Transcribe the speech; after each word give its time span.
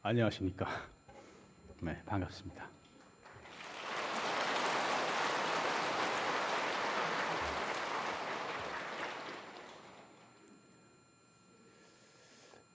안녕하십니까. 0.00 0.68
네, 1.82 2.00
반갑습니다. 2.06 2.68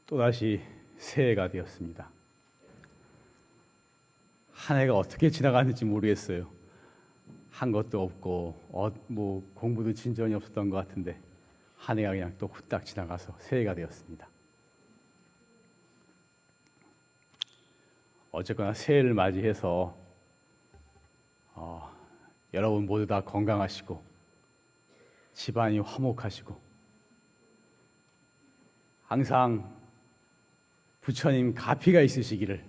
또다시 0.06 0.62
새해가 0.98 1.48
되었습니다. 1.48 2.10
한 4.52 4.78
해가 4.78 4.96
어떻게 4.96 5.30
지나갔는지 5.30 5.86
모르겠어요. 5.86 6.52
한 7.50 7.72
것도 7.72 8.02
없고, 8.02 8.56
어, 8.70 8.92
뭐, 9.08 9.50
공부도 9.56 9.94
진전이 9.94 10.34
없었던 10.36 10.70
것 10.70 10.76
같은데, 10.76 11.18
한 11.78 11.98
해가 12.00 12.12
그냥 12.12 12.36
또 12.38 12.48
후딱 12.48 12.86
지나가서 12.86 13.36
새해가 13.40 13.76
되었습니다. 13.76 14.33
어쨌거나 18.34 18.74
새해를 18.74 19.14
맞이해서 19.14 19.96
어, 21.54 21.96
여러분 22.52 22.88
모두 22.88 23.06
다 23.06 23.22
건강하시고 23.22 24.04
집안이 25.34 25.78
화목하시고 25.80 26.60
항상 29.06 29.72
부처님 31.02 31.54
가피가 31.54 32.02
있으시기를 32.02 32.66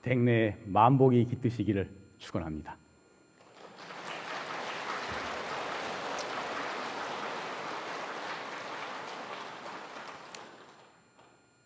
댁내 0.00 0.56
만복이 0.64 1.26
깃드시기를 1.26 1.90
축원합니다. 2.16 2.78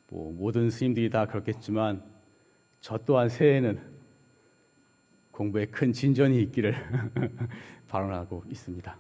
뭐 0.09 0.33
모든 0.33 0.69
스님들이 0.69 1.11
다 1.11 1.27
그렇겠지만 1.27 2.10
저 2.81 2.99
또한 2.99 3.29
새해에는 3.29 3.79
공부에 5.33 5.67
큰 5.67 5.93
진전이 5.93 6.41
있기를 6.43 6.75
발언하고 7.89 8.45
있습니다. 8.49 8.97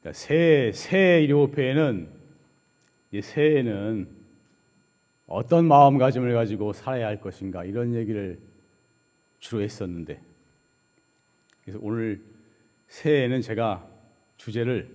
그러니까 0.00 0.12
새, 0.12 0.72
새 0.72 1.22
일요회에는 1.22 2.08
이 3.12 3.20
새해는 3.20 4.08
어떤 5.26 5.66
마음가짐을 5.66 6.32
가지고 6.32 6.72
살아야 6.72 7.06
할 7.06 7.20
것인가 7.20 7.64
이런 7.64 7.94
얘기를 7.94 8.38
주로 9.38 9.62
했었는데 9.62 10.29
그래서 11.70 11.78
오늘 11.82 12.20
새해에는 12.88 13.42
제가 13.42 13.88
주제를 14.36 14.90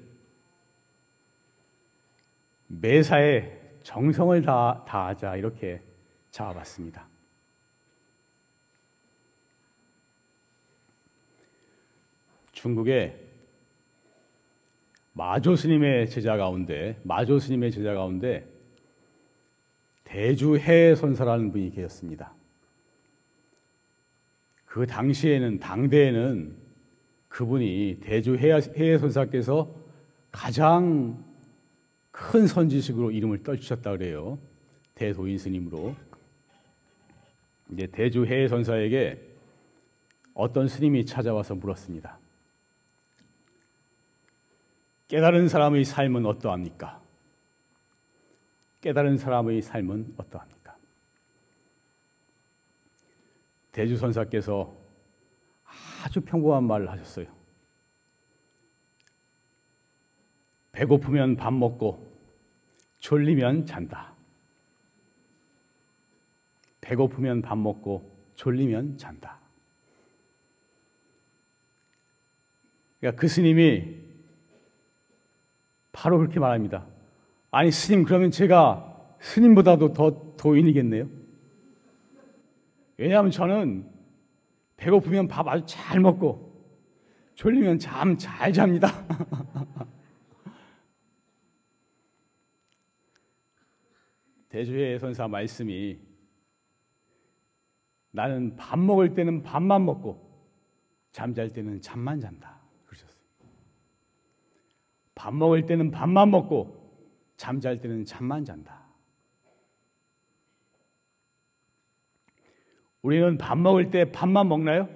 매사에 2.68 3.58
정성을 3.84 4.42
다, 4.42 4.84
다하자 4.86 5.38
이렇게 5.38 5.82
잡아봤습니다. 6.32 7.08
중국의 12.52 13.18
마조 15.14 15.56
스님의 15.56 16.10
제자 16.10 16.36
가운데 16.36 17.00
마조 17.04 17.40
스님의 17.40 17.72
제자 17.72 17.94
가운데 17.94 18.46
대주해 20.04 20.94
선사라는 20.96 21.54
분이 21.54 21.72
계셨습니다. 21.72 22.34
그 24.66 24.86
당시에는 24.86 25.60
당대에는 25.60 26.65
그분이 27.36 27.98
대주 28.02 28.38
해해 28.38 28.98
선사께서 28.98 29.70
가장 30.32 31.22
큰 32.10 32.48
선지식으로 32.48 33.12
이름을 33.12 33.44
떨치셨다 33.44 33.92
그래요. 33.92 34.40
대도인 34.94 35.38
스님으로. 35.38 35.98
이제 37.72 37.88
대주 37.88 38.26
해해 38.26 38.48
선사에게 38.48 39.22
어떤 40.34 40.70
스님이 40.70 41.06
찾아와서 41.06 41.56
물었습니다. 41.56 42.18
깨달은 45.10 45.50
사람의 45.50 45.84
삶은 45.84 46.26
어떠합니까? 46.26 47.02
깨달은 48.80 49.18
사람의 49.18 49.62
삶은 49.62 50.14
어떠합니까? 50.16 50.78
대주선사께서 53.74 54.85
아주 56.06 56.22
평범한 56.22 56.66
말을 56.66 56.92
하셨어요. 56.92 57.26
배고프면 60.72 61.36
밥 61.36 61.52
먹고 61.52 62.06
졸리면 63.00 63.66
잔다. 63.66 64.14
배고프면 66.82 67.42
밥 67.42 67.58
먹고 67.58 68.16
졸리면 68.36 69.00
잔다. 69.00 69.40
그러니까 73.00 73.20
그 73.20 73.28
스님이 73.28 73.96
바로 75.92 76.20
그렇게 76.20 76.40
말합니다. 76.40 76.86
아니, 77.50 77.72
스님, 77.72 78.04
그러면 78.04 78.30
제가 78.30 79.16
스님보다도 79.22 79.94
더 79.94 80.36
도인이겠네요? 80.38 81.10
왜냐하면 82.98 83.32
저는 83.32 83.95
배고프면 84.78 85.28
밥 85.28 85.48
아주 85.48 85.64
잘 85.68 86.00
먹고 86.00 86.54
졸리면 87.36 87.80
잠 87.80 88.18
잘 88.18 88.54
잡니다. 88.54 88.88
대주의 94.50 94.98
선사 95.00 95.28
말씀이 95.28 96.00
나는 98.12 98.56
밥 98.56 98.80
먹을 98.80 99.14
때는 99.14 99.44
밥만 99.44 99.86
먹고 99.86 100.26
잠잘 101.12 101.52
때는 101.52 101.82
잠만 101.82 102.22
잔다. 102.22 102.62
그러셨어요. 102.86 103.26
밥 105.14 105.34
먹을 105.34 105.66
때는 105.66 105.92
밥만 105.92 106.32
먹고 106.32 106.86
잠잘 107.36 107.82
때는 107.82 108.06
잠만 108.06 108.46
잔다. 108.46 108.85
우리는 113.06 113.38
밥 113.38 113.56
먹을 113.56 113.92
때 113.92 114.12
밥만 114.12 114.48
먹나요? 114.50 114.90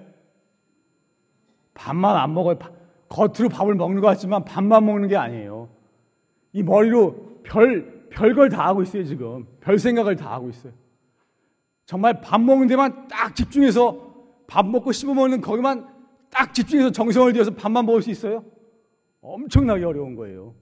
밥만 1.74 2.16
안 2.16 2.34
먹어요. 2.34 2.58
겉으로 3.08 3.48
밥을 3.48 3.76
먹는 3.76 4.00
것 4.00 4.08
같지만 4.08 4.44
밥만 4.44 4.84
먹는 4.84 5.06
게 5.06 5.16
아니에요. 5.16 5.68
이 6.52 6.64
머리로 6.64 7.42
별, 7.44 8.08
별걸 8.10 8.48
다 8.48 8.66
하고 8.66 8.82
있어요, 8.82 9.04
지금. 9.04 9.46
별 9.60 9.78
생각을 9.78 10.16
다 10.16 10.32
하고 10.32 10.50
있어요. 10.50 10.72
정말 11.86 12.20
밥 12.20 12.40
먹는 12.40 12.66
데만 12.66 13.06
딱 13.06 13.36
집중해서 13.36 14.42
밥 14.48 14.66
먹고 14.66 14.90
씹어 14.90 15.14
먹는 15.14 15.40
거기만 15.40 15.88
딱 16.30 16.52
집중해서 16.52 16.90
정성을 16.90 17.32
들여서 17.32 17.52
밥만 17.54 17.86
먹을 17.86 18.02
수 18.02 18.10
있어요? 18.10 18.44
엄청나게 19.20 19.84
어려운 19.84 20.16
거예요. 20.16 20.56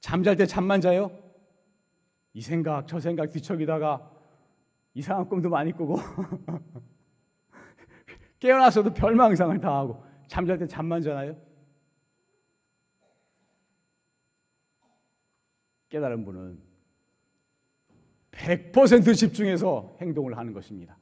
잠잘 0.00 0.36
때 0.36 0.44
잠만 0.44 0.82
자요? 0.82 1.10
이 2.34 2.42
생각, 2.42 2.86
저 2.86 3.00
생각 3.00 3.30
뒤척이다가 3.30 4.17
이상한 4.98 5.28
꿈도 5.28 5.48
많이 5.48 5.70
꾸고 5.70 5.94
깨어나서도 8.40 8.94
별망상을 8.94 9.60
다 9.60 9.76
하고 9.76 10.02
잠잘 10.26 10.58
때 10.58 10.66
잠만 10.66 11.02
자나요? 11.02 11.36
깨달은 15.88 16.24
분은 16.24 16.58
100% 18.32 19.14
집중해서 19.14 19.96
행동을 20.00 20.36
하는 20.36 20.52
것입니다. 20.52 20.98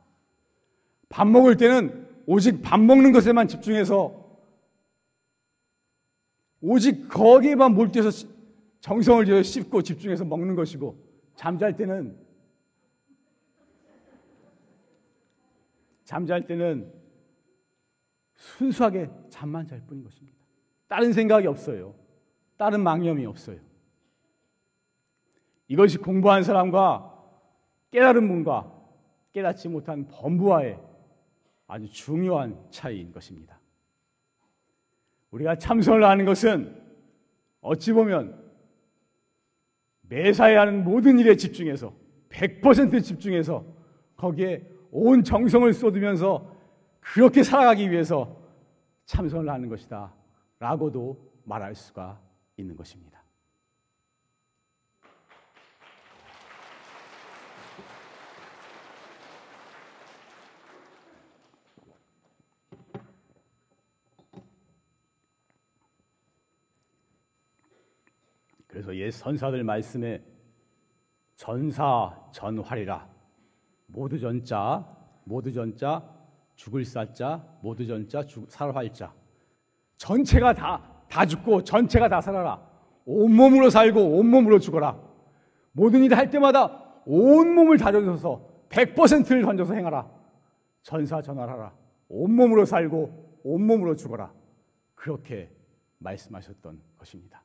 밥 1.09 1.27
먹을 1.27 1.57
때는 1.57 2.07
오직 2.27 2.61
밥 2.61 2.79
먹는 2.79 3.13
것에만 3.13 3.49
집중해서 3.49 4.27
오직 6.61 7.09
거기에만 7.09 7.75
몰두해서 7.75 8.29
정성을 8.81 9.25
들여 9.25 9.43
씹고 9.43 9.83
집중해서 9.83 10.27
먹는 10.27 10.55
것이고 10.55 11.03
잠잘 11.35 11.77
때는 11.77 12.26
잠잘 16.07 16.47
때는 16.47 16.91
순수하게 18.35 19.11
잠만 19.29 19.67
잘 19.67 19.81
뿐인 19.81 20.05
것입니다. 20.05 20.39
다른 20.89 21.13
생각이 21.13 21.47
없어요. 21.47 21.95
다른 22.57 22.83
망념이 22.83 23.27
없어요. 23.27 23.59
이것이 25.69 25.99
공부한 25.99 26.45
사람과 26.45 27.13
깨달은 27.91 28.29
분과 28.29 28.73
깨닫지 29.33 29.69
못한 29.69 30.07
범부와의 30.07 30.81
아주 31.67 31.91
중요한 31.91 32.57
차이인 32.71 33.11
것입니다. 33.11 33.59
우리가 35.33 35.57
참선을 35.59 36.05
하는 36.05 36.25
것은 36.25 36.83
어찌 37.61 37.93
보면 37.93 38.47
매사에 40.03 40.55
하는 40.55 40.85
모든 40.85 41.19
일에 41.19 41.35
집중해서 41.35 41.93
100% 42.29 43.03
집중해서 43.03 43.65
거기에 44.17 44.76
온 44.99 45.23
정성을 45.23 45.71
쏟으면서 45.75 46.57
그렇게 47.01 47.43
살아가기 47.43 47.91
위해서 47.91 48.35
참선을 49.05 49.51
하는 49.51 49.69
것이다. 49.69 50.15
라고도 50.59 51.21
말할 51.45 51.75
수가 51.75 52.19
있는 52.57 52.75
것입니다. 52.75 53.23
그래서 68.67 68.97
옛 68.97 69.11
선사들 69.11 69.63
말씀에 69.63 70.25
전사 71.35 72.19
전활이라 72.33 73.16
모두 73.97 74.19
전자 74.21 74.87
모두 75.25 75.53
전자 75.53 76.03
죽을 76.55 76.85
사자 76.85 77.43
모두 77.63 77.87
전자 77.87 78.23
살 78.49 78.71
활자. 78.75 79.13
전체가 79.97 80.53
다 80.55 80.97
다 81.09 81.25
죽고 81.25 81.65
전체가 81.65 82.09
다 82.09 82.21
살아라. 82.21 82.61
온몸으로 83.05 83.71
살고 83.71 84.19
온몸으로 84.19 84.59
죽어라. 84.59 85.01
모든 85.73 86.03
일을 86.05 86.17
할 86.17 86.31
때마다 86.31 87.01
온몸을 87.07 87.79
다 87.79 87.93
던져서 87.93 88.67
100%를 88.69 89.43
던져서 89.43 89.75
행하라. 89.75 90.11
전사 90.83 91.23
전활하라. 91.23 91.73
온몸으로 92.09 92.65
살고 92.65 93.41
온몸으로 93.45 93.95
죽어라. 93.95 94.33
그렇게 94.95 95.51
말씀하셨던 95.99 96.81
것입니다. 96.99 97.43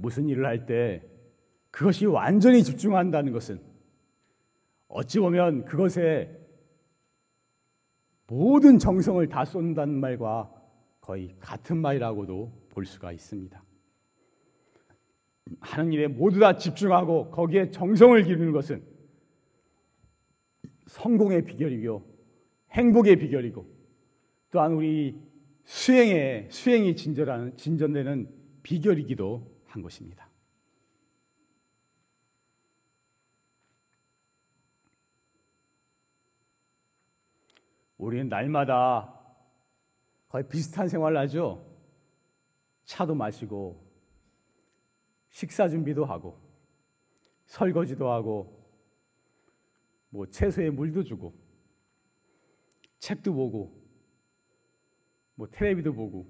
무슨 0.00 0.28
일을 0.28 0.46
할 0.46 0.66
때 0.66 1.02
그것이 1.70 2.06
완전히 2.06 2.62
집중한다는 2.62 3.32
것은 3.32 3.60
어찌 4.88 5.18
보면 5.20 5.64
그것에 5.64 6.34
모든 8.26 8.78
정성을 8.78 9.26
다 9.28 9.44
쏜다는 9.44 10.00
말과 10.00 10.52
거의 11.00 11.34
같은 11.40 11.78
말이라고도 11.78 12.66
볼 12.70 12.84
수가 12.84 13.12
있습니다. 13.12 13.62
하는 15.60 15.92
일에 15.92 16.06
모두 16.08 16.38
다 16.38 16.56
집중하고 16.56 17.30
거기에 17.30 17.70
정성을 17.70 18.22
기르는 18.24 18.52
것은 18.52 18.82
성공의 20.86 21.44
비결이고 21.44 22.18
행복의 22.72 23.16
비결이고 23.16 23.66
또한 24.50 24.72
우리 24.72 25.18
수행의 25.64 26.48
수행이 26.50 26.96
진전하는 26.96 27.56
진전되는 27.56 28.28
비결이기도 28.62 29.57
한 29.78 29.82
것입니다. 29.82 30.28
우리는 37.96 38.28
날마다 38.28 39.14
거의 40.28 40.46
비슷한 40.48 40.88
생활을 40.88 41.16
하죠. 41.18 41.64
차도 42.84 43.14
마시고, 43.14 43.84
식사 45.30 45.68
준비도 45.68 46.04
하고, 46.04 46.38
설거지도 47.46 48.10
하고, 48.10 48.56
뭐 50.10 50.26
채소에 50.26 50.70
물도 50.70 51.02
주고, 51.02 51.34
책도 52.98 53.34
보고, 53.34 53.76
뭐 55.34 55.48
텔레비도 55.48 55.92
보고, 55.92 56.26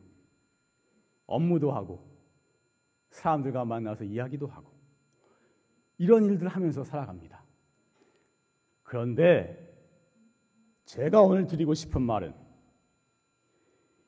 업무도 1.26 1.72
하고, 1.72 2.17
사람들과 3.10 3.64
만나서 3.64 4.04
이야기도 4.04 4.46
하고 4.46 4.72
이런 5.98 6.24
일들을 6.24 6.48
하면서 6.48 6.84
살아갑니다. 6.84 7.44
그런데 8.82 9.68
제가 10.84 11.20
오늘 11.20 11.46
드리고 11.46 11.74
싶은 11.74 12.00
말은 12.02 12.34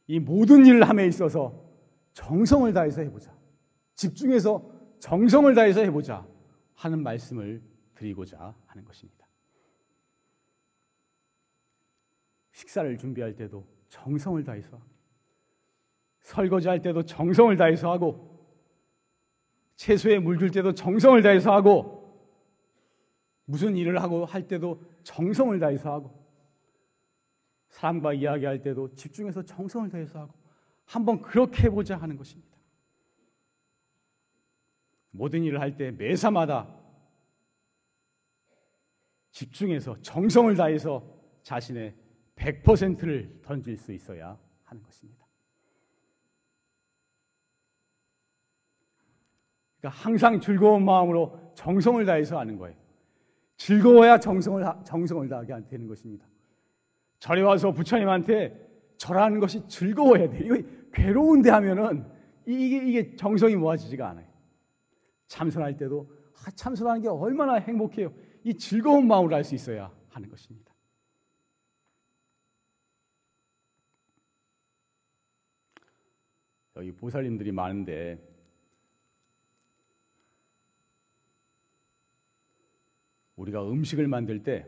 이 0.06 0.18
모든 0.18 0.64
일을 0.66 0.88
함에 0.88 1.06
있어서 1.06 1.70
정성을 2.14 2.72
다해서 2.72 3.02
해보자. 3.02 3.36
집중해서 3.94 4.70
정성을 4.98 5.54
다해서 5.54 5.80
해보자 5.80 6.26
하는 6.74 7.02
말씀을 7.02 7.62
드리고자 7.94 8.54
하는 8.66 8.84
것입니다. 8.84 9.26
식사를 12.52 12.96
준비할 12.96 13.36
때도 13.36 13.66
정성을 13.88 14.42
다해서 14.44 14.80
설거지할 16.20 16.82
때도 16.82 17.04
정성을 17.04 17.56
다해서 17.56 17.90
하고 17.90 18.39
채소에 19.80 20.18
물 20.18 20.38
줄 20.38 20.50
때도 20.50 20.74
정성을 20.74 21.22
다해서 21.22 21.54
하고 21.54 22.20
무슨 23.46 23.78
일을 23.78 24.02
하고 24.02 24.26
할 24.26 24.46
때도 24.46 24.82
정성을 25.04 25.58
다해서 25.58 25.90
하고 25.90 26.22
사람과 27.70 28.12
이야기할 28.12 28.60
때도 28.60 28.94
집중해서 28.94 29.42
정성을 29.42 29.88
다해서 29.88 30.20
하고 30.20 30.34
한번 30.84 31.22
그렇게 31.22 31.62
해보자 31.62 31.96
하는 31.96 32.18
것입니다. 32.18 32.58
모든 35.12 35.44
일을 35.44 35.60
할 35.62 35.74
때 35.74 35.90
매사마다 35.92 36.78
집중해서 39.30 40.02
정성을 40.02 40.54
다해서 40.56 41.02
자신의 41.42 41.94
100%를 42.36 43.40
던질 43.40 43.78
수 43.78 43.92
있어야 43.94 44.38
하는 44.64 44.82
것입니다. 44.82 45.19
그러니까 49.80 49.88
항상 50.02 50.40
즐거운 50.40 50.84
마음으로 50.84 51.52
정성을 51.54 52.04
다해서 52.04 52.38
하는 52.38 52.56
거예요. 52.58 52.76
즐거워야 53.56 54.18
정성을 54.18 54.64
정성을 54.84 55.28
다하게 55.28 55.66
되는 55.68 55.86
것입니다. 55.86 56.26
절에 57.18 57.42
와서 57.42 57.72
부처님한테 57.72 58.68
절하는 58.96 59.40
것이 59.40 59.66
즐거워야 59.68 60.30
돼. 60.30 60.40
이거 60.44 60.56
괴로운데 60.92 61.50
하면은 61.50 62.06
이게 62.46 62.78
이게 62.86 63.16
정성이 63.16 63.56
모아지지가 63.56 64.08
않아요. 64.10 64.26
참선할 65.26 65.76
때도 65.76 66.10
아, 66.46 66.50
참선하는 66.50 67.02
게 67.02 67.08
얼마나 67.08 67.54
행복해요. 67.54 68.12
이 68.44 68.54
즐거운 68.54 69.06
마음으로 69.06 69.36
할 69.36 69.44
수 69.44 69.54
있어야 69.54 69.92
하는 70.08 70.28
것입니다. 70.28 70.70
여기 76.76 76.92
보살님들이 76.92 77.52
많은데 77.52 78.18
우리가 83.40 83.66
음식을 83.66 84.06
만들 84.06 84.42
때 84.42 84.66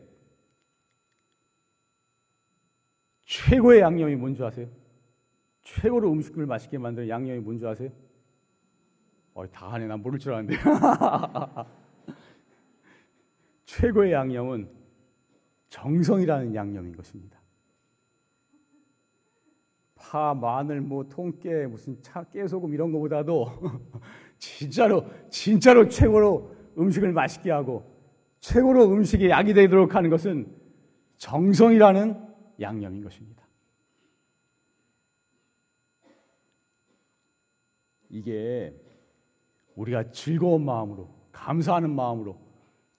최고의 3.25 3.81
양념이 3.81 4.15
뭔지 4.15 4.43
아세요? 4.43 4.67
최고로 5.61 6.11
음식을 6.11 6.45
맛있게 6.45 6.79
만드는 6.79 7.07
양념이 7.07 7.39
뭔지 7.39 7.65
아세요? 7.65 7.89
어, 9.33 9.49
다 9.49 9.71
하네. 9.73 9.87
난 9.87 10.01
모를 10.01 10.19
줄 10.19 10.33
알았는데. 10.33 10.61
최고의 13.65 14.11
양념은 14.11 14.69
정성이라는 15.69 16.53
양념인 16.53 16.95
것입니다. 16.95 17.39
파, 19.95 20.33
마늘, 20.33 20.81
뭐 20.81 21.07
통깨, 21.07 21.67
무슨 21.67 22.01
차, 22.01 22.23
깨소금 22.23 22.73
이런 22.73 22.91
것보다도 22.91 23.47
진짜로 24.37 25.05
진짜로 25.29 25.87
최고로 25.87 26.53
음식을 26.77 27.13
맛있게 27.13 27.49
하고 27.49 27.92
최고로 28.43 28.91
음식이 28.91 29.29
약이 29.29 29.53
되도록 29.53 29.95
하는 29.95 30.09
것은 30.09 30.53
정성이라는 31.15 32.27
양념인 32.59 33.01
것입니다. 33.01 33.41
이게 38.09 38.75
우리가 39.75 40.11
즐거운 40.11 40.65
마음으로, 40.65 41.09
감사하는 41.31 41.95
마음으로 41.95 42.37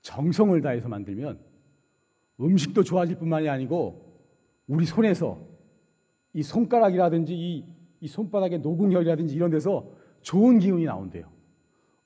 정성을 0.01 0.59
다해서 0.63 0.89
만들면 0.89 1.39
음식도 2.41 2.83
좋아질 2.83 3.19
뿐만이 3.19 3.47
아니고 3.47 4.19
우리 4.67 4.87
손에서 4.87 5.39
이 6.33 6.43
손가락이라든지 6.43 7.35
이, 7.35 7.67
이 8.01 8.09
손바닥의 8.09 8.61
노궁혈이라든지 8.61 9.35
이런 9.35 9.51
데서 9.51 9.93
좋은 10.23 10.59
기운이 10.59 10.87
나온대요. 10.87 11.31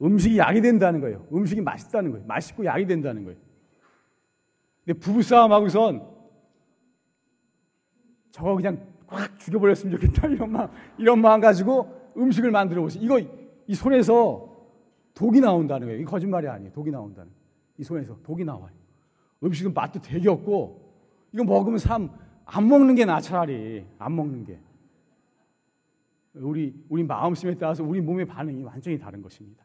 음식이 0.01 0.39
약이 0.39 0.61
된다는 0.61 1.01
거예요. 1.01 1.27
음식이 1.33 1.61
맛있다는 1.61 2.13
거예요. 2.13 2.27
맛있고 2.27 2.65
약이 2.65 2.87
된다는 2.87 3.25
거예요. 3.25 3.39
근데 4.85 4.99
부부싸움하고선 4.99 6.07
저거 8.31 8.55
그냥 8.55 8.87
꽉 9.07 9.39
죽여버렸으면 9.39 9.99
좋겠다. 9.99 10.29
이런 10.29 10.53
마음, 10.53 10.69
이런 10.99 11.21
마음 11.21 11.41
가지고 11.41 12.13
음식을 12.17 12.51
만들어 12.51 12.83
보세요. 12.83 13.03
이거, 13.03 13.21
이 13.67 13.75
손에서 13.75 14.57
독이 15.15 15.41
나온다는 15.41 15.87
거예요. 15.89 16.01
이 16.01 16.05
거짓말이 16.05 16.47
아니에요. 16.47 16.73
독이 16.73 16.91
나온다는. 16.91 17.31
이 17.79 17.83
손에서 17.83 18.17
독이 18.23 18.45
나와요. 18.45 18.71
음식은 19.43 19.73
맛도 19.75 20.01
되게 20.01 20.29
없고, 20.29 20.95
이거 21.33 21.45
먹으면 21.45 21.79
사람 21.79 22.11
안 22.45 22.69
먹는 22.69 22.95
게 22.95 23.05
나, 23.05 23.21
차라리. 23.21 23.85
안 23.99 24.17
먹는 24.17 24.45
게. 24.45 24.59
우리, 26.35 26.75
우리 26.89 27.03
마음심에 27.03 27.57
따라서 27.57 27.83
우리 27.83 28.01
몸의 28.01 28.27
반응이 28.27 28.63
완전히 28.63 28.99
다른 28.99 29.21
것입니다. 29.23 29.65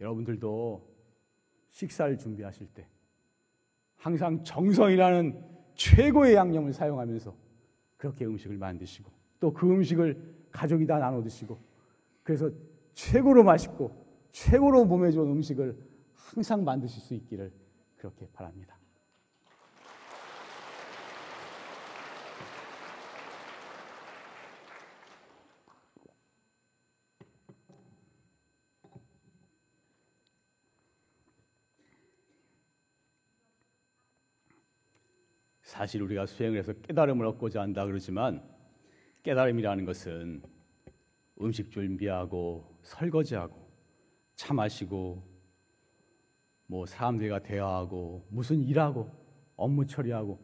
여러분들도 0.00 0.94
식사를 1.70 2.16
준비하실 2.18 2.68
때 2.74 2.86
항상 3.96 4.42
정성이라는 4.44 5.42
최고의 5.74 6.34
양념을 6.34 6.72
사용하면서 6.72 7.34
그렇게 7.96 8.24
음식을 8.26 8.56
만드시고 8.58 9.10
또 9.40 9.52
그 9.52 9.70
음식을 9.70 10.46
가족이 10.50 10.86
다 10.86 10.98
나눠 10.98 11.22
드시고 11.22 11.58
그래서 12.22 12.50
최고로 12.94 13.42
맛있고 13.44 14.04
최고로 14.32 14.84
몸에 14.84 15.10
좋은 15.10 15.30
음식을 15.32 15.76
항상 16.12 16.64
만드실 16.64 17.02
수 17.02 17.14
있기를 17.14 17.52
그렇게 17.96 18.26
바랍니다. 18.32 18.78
사실 35.64 36.02
우리가 36.02 36.26
수행을 36.26 36.58
해서 36.58 36.74
깨달음을 36.74 37.24
얻고자 37.26 37.62
한다 37.62 37.86
그러지만 37.86 38.46
깨달음이라는 39.22 39.86
것은 39.86 40.42
음식 41.40 41.70
준비하고 41.70 42.78
설거지하고 42.82 43.66
차 44.36 44.52
마시고 44.52 45.26
뭐 46.66 46.84
사람들과 46.84 47.42
대화하고 47.42 48.26
무슨 48.28 48.62
일하고 48.62 49.10
업무 49.56 49.86
처리하고 49.86 50.38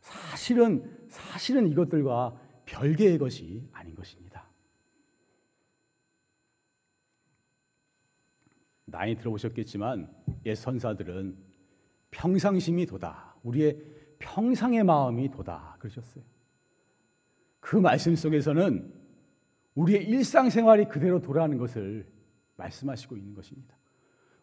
사실은 0.00 1.06
사실은 1.06 1.68
이것들과 1.68 2.40
별개의 2.64 3.18
것이 3.18 3.68
아닌 3.72 3.94
것입니다. 3.94 4.48
많이 8.86 9.16
들어보셨겠지만 9.16 10.10
옛 10.46 10.54
선사들은 10.54 11.36
평상심이 12.10 12.86
도다. 12.86 13.36
우리의 13.42 14.01
평상의 14.22 14.84
마음이 14.84 15.30
도다. 15.30 15.76
그러셨어요. 15.78 16.24
그 17.60 17.76
말씀 17.76 18.14
속에서는 18.14 18.92
우리의 19.74 20.04
일상생활이 20.04 20.86
그대로 20.86 21.20
돌아가는 21.20 21.56
것을 21.58 22.06
말씀하시고 22.56 23.16
있는 23.16 23.34
것입니다. 23.34 23.74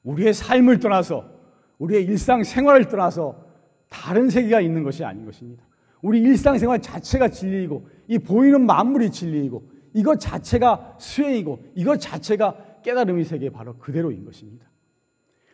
우리의 0.04 0.34
삶을 0.34 0.80
떠나서 0.80 1.30
우리의 1.78 2.06
일상생활을 2.06 2.88
떠나서 2.88 3.46
다른 3.90 4.30
세계가 4.30 4.62
있는 4.62 4.84
것이 4.84 5.04
아닌 5.04 5.26
것입니다. 5.26 5.64
우리 6.02 6.20
일상생활 6.22 6.82
자체가 6.82 7.30
진리이고 7.30 7.88
이 8.08 8.20
보이는 8.20 8.66
만물이 8.66 9.12
진리이고 9.12 9.70
이것 9.94 10.20
자체가 10.20 10.98
수행이고 11.00 11.72
이것 11.76 12.00
자체가 12.00 12.82
깨달음의 12.84 13.26
세계 13.26 13.50
바로 13.50 13.78
그대로인 13.78 14.24
것입니다. 14.24 14.68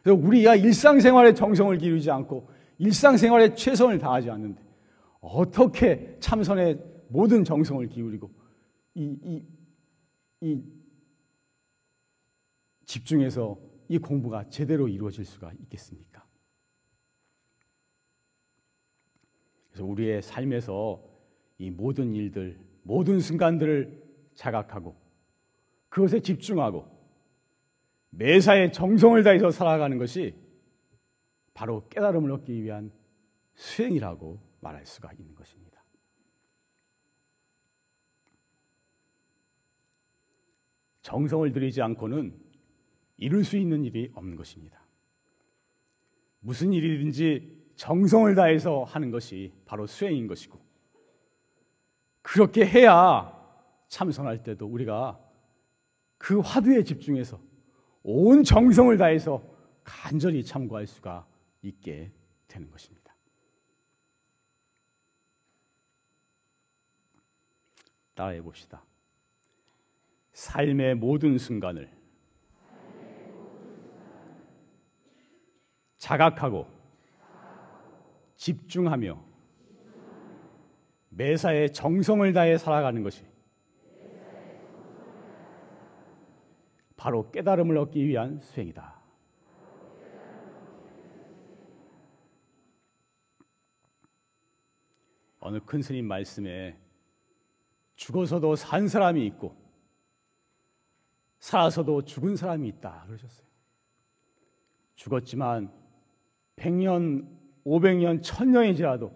그래서 0.04 0.20
우리가 0.22 0.56
일상생활에 0.56 1.34
정성을 1.34 1.76
기르지 1.78 2.12
않고 2.12 2.55
일상생활에 2.78 3.56
최선을 3.56 4.00
다하지 4.00 4.30
않는데 4.30 4.62
어떻게 5.22 6.18
참선에 6.20 6.78
모든 7.08 7.44
정성을 7.44 7.88
기울이고 7.88 8.32
이, 8.96 9.18
이, 9.24 9.46
이 10.42 10.64
집중해서 12.86 13.60
이 13.88 13.98
공부가 13.98 14.48
제대로 14.50 14.88
이루어질 14.88 15.26
수가 15.26 15.52
있겠습니까? 15.54 16.26
그래서 19.70 19.86
우리의 19.86 20.22
삶에서 20.22 21.04
이 21.58 21.70
모든 21.70 22.14
일들, 22.14 22.60
모든 22.84 23.20
순간들을 23.20 24.04
자각하고 24.36 24.96
그것에 25.90 26.20
집중하고 26.20 26.86
매사에 28.10 28.72
정성을 28.72 29.22
다해서 29.24 29.52
살아가는 29.52 29.98
것이 29.98 30.45
바로 31.56 31.88
깨달음을 31.88 32.32
얻기 32.34 32.62
위한 32.62 32.92
수행이라고 33.56 34.40
말할 34.60 34.86
수가 34.86 35.12
있는 35.14 35.34
것입니다. 35.34 35.84
정성을 41.02 41.52
들이지 41.54 41.82
않고는 41.82 42.38
이룰 43.18 43.46
수 43.46 43.58
있는 43.58 43.86
일이 43.86 44.12
없는 44.14 44.36
것입니다. 44.36 44.82
무슨 46.42 46.74
일이든지 46.74 47.72
정성을 47.78 48.36
다해서 48.36 48.84
하는 48.84 49.10
것이 49.10 49.54
바로 49.66 49.88
수행인 49.88 50.28
것이고, 50.28 50.60
그렇게 52.22 52.66
해야 52.66 53.32
참선할 53.88 54.44
때도 54.44 54.68
우리가 54.68 55.24
그 56.18 56.40
화두에 56.40 56.84
집중해서 56.84 57.40
온 58.04 58.44
정성을 58.44 58.98
다해서 58.98 59.42
간절히 59.84 60.44
참고할 60.44 60.88
수가 60.88 61.26
있게 61.66 62.12
되는 62.48 62.70
것입니다. 62.70 63.16
따라해 68.14 68.42
봅시다. 68.42 68.84
삶의 70.32 70.96
모든 70.96 71.38
순간을 71.38 71.92
자각하고 75.98 76.68
집중하며 78.36 79.26
매사에 81.10 81.70
정성을 81.70 82.32
다해 82.34 82.58
살아가는 82.58 83.02
것이 83.02 83.26
바로 86.96 87.32
깨달음을 87.32 87.78
얻기 87.78 88.06
위한 88.06 88.40
수행이다. 88.42 88.95
어느 95.46 95.60
큰 95.64 95.84
스님 95.84 96.08
말씀에 96.08 96.76
죽어서도 97.96 98.56
산 98.56 98.88
사람이 98.88 99.24
있고 99.28 99.56
살아서도 101.38 102.02
죽은 102.02 102.36
사람이 102.36 102.68
있다 102.68 103.04
그러셨어요. 103.06 103.46
죽었지만 104.96 105.72
100년, 106.56 107.28
500년, 107.64 108.24
1000년이 108.24 108.76
지나도 108.76 109.12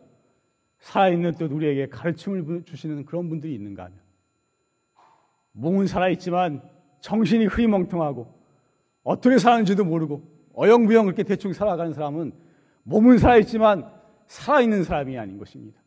살아있는 0.77 1.33
또 1.39 1.45
우리에게 1.47 1.89
가르침을 1.89 2.63
주시는 2.63 3.05
그런 3.05 3.27
분들이 3.27 3.55
있는가 3.55 3.85
하면 3.85 3.99
몸은 5.53 5.87
살아있지만 5.87 6.61
정신이 7.01 7.47
흐리멍텅하고 7.47 8.31
어떻게 9.01 9.39
사는지도 9.39 9.83
모르고 9.83 10.21
어영부영 10.53 11.05
그렇게 11.05 11.23
대충 11.23 11.53
살아가는 11.53 11.91
사람은 11.91 12.33
몸은 12.83 13.17
살아있지만 13.17 13.91
살아있는 14.27 14.83
사람이 14.83 15.17
아닌 15.17 15.39
것입니다. 15.39 15.81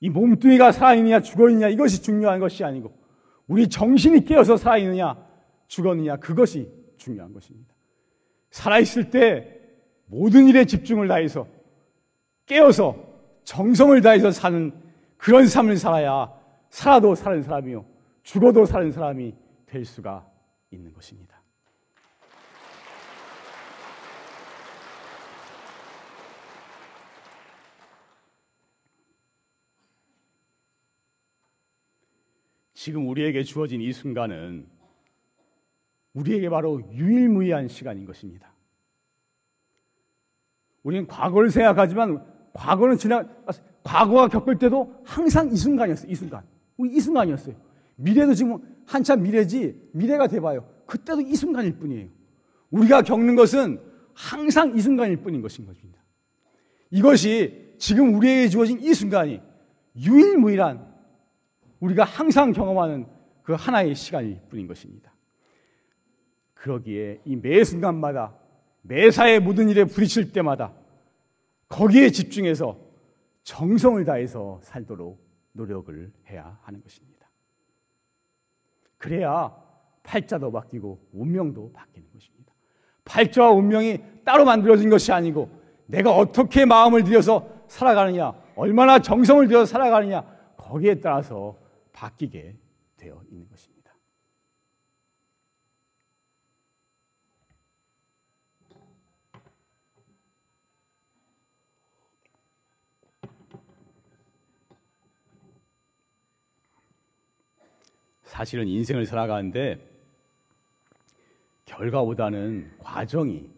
이 0.00 0.08
몸뚱이가 0.08 0.72
살아있느냐 0.72 1.20
죽어있느냐 1.20 1.68
이것이 1.68 2.02
중요한 2.02 2.40
것이 2.40 2.64
아니고 2.64 2.92
우리 3.46 3.68
정신이 3.68 4.24
깨어서 4.24 4.56
살아있느냐 4.56 5.16
죽었느냐 5.68 6.16
그것이 6.16 6.68
중요한 6.96 7.32
것입니다. 7.32 7.74
살아있을 8.50 9.10
때 9.10 9.60
모든 10.06 10.48
일에 10.48 10.64
집중을 10.64 11.08
다해서 11.08 11.46
깨어서 12.46 12.96
정성을 13.44 14.00
다해서 14.00 14.30
사는 14.30 14.72
그런 15.16 15.46
삶을 15.46 15.76
살아야 15.76 16.32
살아도 16.70 17.14
사는 17.14 17.42
사람이요 17.42 17.84
죽어도 18.22 18.64
사는 18.64 18.90
사람이 18.90 19.34
될 19.66 19.84
수가 19.84 20.26
있는 20.70 20.92
것입니다. 20.92 21.39
지금 32.82 33.08
우리에게 33.08 33.42
주어진 33.42 33.82
이 33.82 33.92
순간은 33.92 34.66
우리에게 36.14 36.48
바로 36.48 36.80
유일무이한 36.94 37.68
시간인 37.68 38.06
것입니다. 38.06 38.54
우리는 40.82 41.06
과거를 41.06 41.50
생각하지만 41.50 42.24
과거는 42.54 42.96
지나 42.96 43.28
과거가 43.82 44.28
겪을 44.28 44.58
때도 44.58 44.94
항상 45.04 45.50
이 45.52 45.56
순간이었어요. 45.56 46.10
이 46.10 46.14
순간. 46.14 46.42
우리 46.78 46.96
이 46.96 47.00
순간이었어요. 47.00 47.54
미래도 47.96 48.32
지금 48.32 48.56
한참 48.86 49.24
미래지 49.24 49.78
미래가 49.92 50.26
돼봐요. 50.26 50.66
그때도 50.86 51.20
이 51.20 51.34
순간일 51.34 51.76
뿐이에요. 51.76 52.08
우리가 52.70 53.02
겪는 53.02 53.36
것은 53.36 53.78
항상 54.14 54.74
이 54.74 54.80
순간일 54.80 55.18
뿐인 55.18 55.42
것인 55.42 55.66
것입니다. 55.66 56.00
이것이 56.90 57.74
지금 57.76 58.14
우리에게 58.14 58.48
주어진 58.48 58.80
이 58.80 58.94
순간이 58.94 59.42
유일무이한 59.96 60.89
우리가 61.80 62.04
항상 62.04 62.52
경험하는 62.52 63.06
그 63.42 63.54
하나의 63.54 63.94
시간일 63.94 64.40
뿐인 64.48 64.66
것입니다. 64.66 65.12
그러기에 66.54 67.20
이 67.24 67.36
매 67.36 67.64
순간마다 67.64 68.34
매사의 68.82 69.40
모든 69.40 69.68
일에 69.68 69.84
부딪힐 69.84 70.32
때마다 70.32 70.72
거기에 71.68 72.10
집중해서 72.10 72.78
정성을 73.42 74.04
다해서 74.04 74.60
살도록 74.62 75.18
노력을 75.52 76.12
해야 76.28 76.58
하는 76.62 76.82
것입니다. 76.82 77.28
그래야 78.98 79.54
팔자도 80.02 80.52
바뀌고 80.52 81.08
운명도 81.12 81.72
바뀌는 81.72 82.08
것입니다. 82.12 82.52
발자와 83.04 83.52
운명이 83.52 83.98
따로 84.24 84.44
만들어진 84.44 84.90
것이 84.90 85.12
아니고 85.12 85.50
내가 85.86 86.14
어떻게 86.14 86.64
마음을 86.64 87.02
들여서 87.04 87.48
살아가느냐, 87.66 88.32
얼마나 88.56 88.98
정성을 89.00 89.46
들여서 89.48 89.66
살아가느냐, 89.66 90.22
거기에 90.56 91.00
따라서 91.00 91.56
바뀌게 91.92 92.56
되어 92.96 93.22
있는 93.30 93.48
것입니다. 93.48 93.80
사실은 108.24 108.68
인생을 108.68 109.06
살아가는데 109.06 109.90
결과보다는 111.64 112.78
과정이 112.78 113.50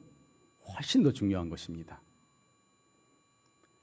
훨씬 0.67 1.03
더 1.03 1.13
중요한 1.13 1.51
것입니다. 1.51 2.01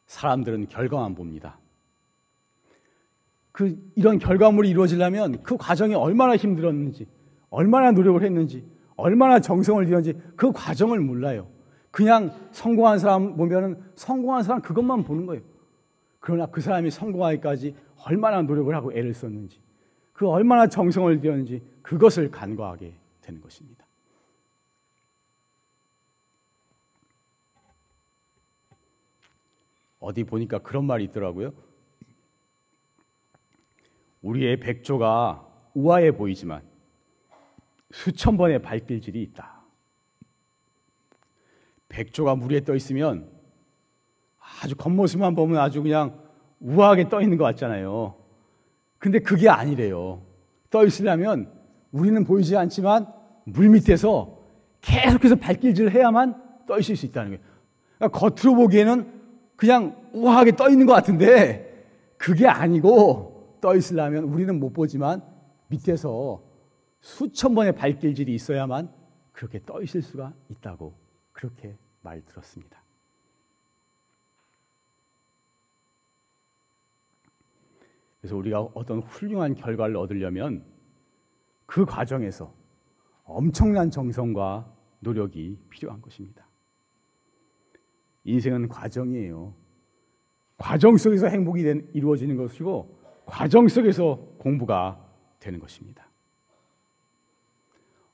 사람들은 0.07 0.67
결과만 0.67 1.13
봅니다. 1.13 1.58
그 3.59 3.77
이런 3.95 4.19
결과물이 4.19 4.69
이루어지려면 4.69 5.43
그 5.43 5.57
과정이 5.57 5.93
얼마나 5.93 6.37
힘들었는지, 6.37 7.07
얼마나 7.49 7.91
노력을 7.91 8.23
했는지, 8.23 8.65
얼마나 8.95 9.41
정성을 9.41 9.85
들였는지 9.85 10.17
그 10.37 10.53
과정을 10.53 11.01
몰라요. 11.01 11.45
그냥 11.91 12.31
성공한 12.51 12.99
사람 12.99 13.35
보면은 13.35 13.83
성공한 13.97 14.43
사람 14.43 14.61
그것만 14.61 15.03
보는 15.03 15.25
거예요. 15.25 15.41
그러나 16.21 16.45
그 16.45 16.61
사람이 16.61 16.89
성공하기까지 16.89 17.75
얼마나 18.05 18.41
노력을 18.41 18.73
하고 18.73 18.93
애를 18.93 19.13
썼는지, 19.13 19.59
그 20.13 20.25
얼마나 20.25 20.67
정성을 20.67 21.19
들였는지 21.19 21.61
그것을 21.81 22.31
간과하게 22.31 22.93
되는 23.19 23.41
것입니다. 23.41 23.85
어디 29.99 30.23
보니까 30.23 30.59
그런 30.59 30.85
말이 30.85 31.03
있더라고요. 31.03 31.51
우리의 34.21 34.59
백조가 34.59 35.45
우아해 35.73 36.11
보이지만 36.11 36.61
수천 37.91 38.37
번의 38.37 38.61
발길질이 38.61 39.21
있다. 39.23 39.59
백조가 41.89 42.35
물 42.35 42.51
위에 42.51 42.61
떠 42.61 42.75
있으면 42.75 43.29
아주 44.61 44.75
겉모습만 44.75 45.35
보면 45.35 45.59
아주 45.59 45.81
그냥 45.81 46.19
우아하게 46.59 47.09
떠 47.09 47.21
있는 47.21 47.37
것 47.37 47.45
같잖아요. 47.45 48.15
근데 48.99 49.19
그게 49.19 49.49
아니래요. 49.49 50.21
떠 50.69 50.85
있으려면 50.85 51.51
우리는 51.91 52.23
보이지 52.23 52.55
않지만 52.55 53.07
물 53.45 53.69
밑에서 53.69 54.37
계속해서 54.81 55.35
발길질을 55.35 55.91
해야만 55.91 56.65
떠 56.67 56.77
있을 56.77 56.95
수 56.95 57.05
있다는 57.05 57.31
거예요. 57.31 57.43
그러니까 57.97 58.19
겉으로 58.19 58.55
보기에는 58.55 59.19
그냥 59.55 59.95
우아하게 60.13 60.55
떠 60.55 60.69
있는 60.69 60.85
것 60.85 60.93
같은데 60.93 61.85
그게 62.17 62.47
아니고 62.47 63.28
떠 63.61 63.75
있으려면 63.75 64.25
우리는 64.25 64.59
못 64.59 64.71
보지만 64.73 65.21
밑에서 65.67 66.43
수천 67.01 67.55
번의 67.55 67.75
발길질이 67.75 68.33
있어야만 68.33 68.91
그렇게 69.31 69.61
떠 69.65 69.81
있을 69.81 70.01
수가 70.01 70.33
있다고 70.49 70.93
그렇게 71.31 71.77
말 72.01 72.23
들었습니다. 72.25 72.81
그래서 78.19 78.35
우리가 78.35 78.61
어떤 78.73 78.99
훌륭한 78.99 79.55
결과를 79.55 79.95
얻으려면 79.95 80.65
그 81.65 81.85
과정에서 81.85 82.53
엄청난 83.23 83.91
정성과 83.91 84.73
노력이 84.99 85.57
필요한 85.69 86.01
것입니다. 86.01 86.45
인생은 88.25 88.67
과정이에요. 88.67 89.53
과정 90.57 90.97
속에서 90.97 91.27
행복이 91.27 91.63
된, 91.63 91.89
이루어지는 91.93 92.35
것이고 92.35 92.98
과정 93.29 93.67
속에서 93.67 94.15
공부가 94.37 94.99
되는 95.39 95.59
것입니다. 95.59 96.07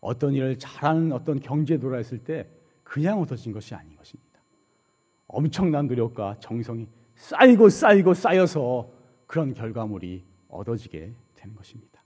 어떤 0.01 0.33
일을 0.33 0.59
잘하는 0.59 1.11
어떤 1.11 1.39
경제도라 1.39 1.97
했을 1.97 2.19
때 2.19 2.47
그냥 2.83 3.19
얻어진 3.19 3.51
것이 3.51 3.73
아닌 3.73 3.95
것입니다. 3.95 4.39
엄청난 5.27 5.87
노력과 5.87 6.37
정성이 6.39 6.87
쌓이고 7.15 7.69
쌓이고 7.69 8.13
쌓여서 8.13 8.91
그런 9.25 9.53
결과물이 9.53 10.23
얻어지게 10.49 11.11
되는 11.33 11.55
것입니다. 11.55 12.03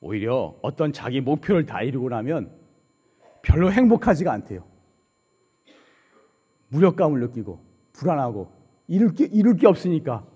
오히려 0.00 0.56
어떤 0.60 0.92
자기 0.92 1.20
목표를 1.20 1.64
다 1.64 1.82
이루고 1.82 2.10
나면 2.10 2.54
별로 3.42 3.72
행복하지가 3.72 4.30
않대요. 4.30 4.64
무력감을 6.68 7.20
느끼고 7.20 7.64
불안하고 7.92 8.55
이룰 8.88 9.14
게, 9.14 9.24
이룰 9.24 9.56
게 9.56 9.66
없으니까 9.66 10.26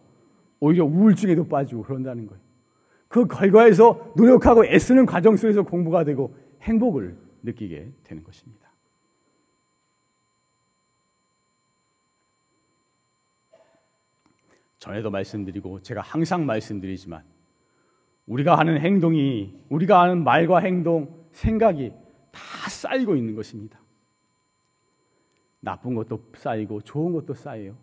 오히려 0.58 0.84
우울증에도 0.84 1.48
빠지고 1.48 1.82
그런다는 1.82 2.26
거예요. 2.26 2.42
그 3.08 3.26
결과에서 3.26 4.12
노력하고 4.16 4.64
애쓰는 4.64 5.06
과정 5.06 5.36
속에서 5.36 5.62
공부가 5.62 6.04
되고 6.04 6.34
행복을 6.62 7.16
느끼게 7.42 7.92
되는 8.04 8.22
것입니다. 8.22 8.70
전에도 14.78 15.10
말씀드리고 15.10 15.82
제가 15.82 16.00
항상 16.00 16.46
말씀드리지만 16.46 17.22
우리가 18.26 18.56
하는 18.56 18.80
행동이 18.80 19.58
우리가 19.68 20.00
하는 20.00 20.24
말과 20.24 20.60
행동, 20.60 21.26
생각이 21.32 21.92
다 22.30 22.40
쌓이고 22.70 23.16
있는 23.16 23.34
것입니다. 23.34 23.78
나쁜 25.60 25.94
것도 25.94 26.30
쌓이고 26.34 26.80
좋은 26.80 27.12
것도 27.12 27.34
쌓여요. 27.34 27.76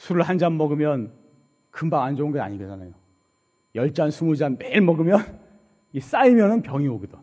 술을 0.00 0.22
한 0.22 0.38
잔 0.38 0.56
먹으면 0.56 1.12
금방 1.70 2.02
안 2.04 2.16
좋은 2.16 2.32
게 2.32 2.40
아니잖아요. 2.40 2.90
열 3.74 3.92
잔, 3.92 4.10
스무 4.10 4.34
잔 4.34 4.56
매일 4.58 4.80
먹으면 4.80 5.18
이 5.92 6.00
쌓이면 6.00 6.62
병이 6.62 6.88
오거든. 6.88 7.18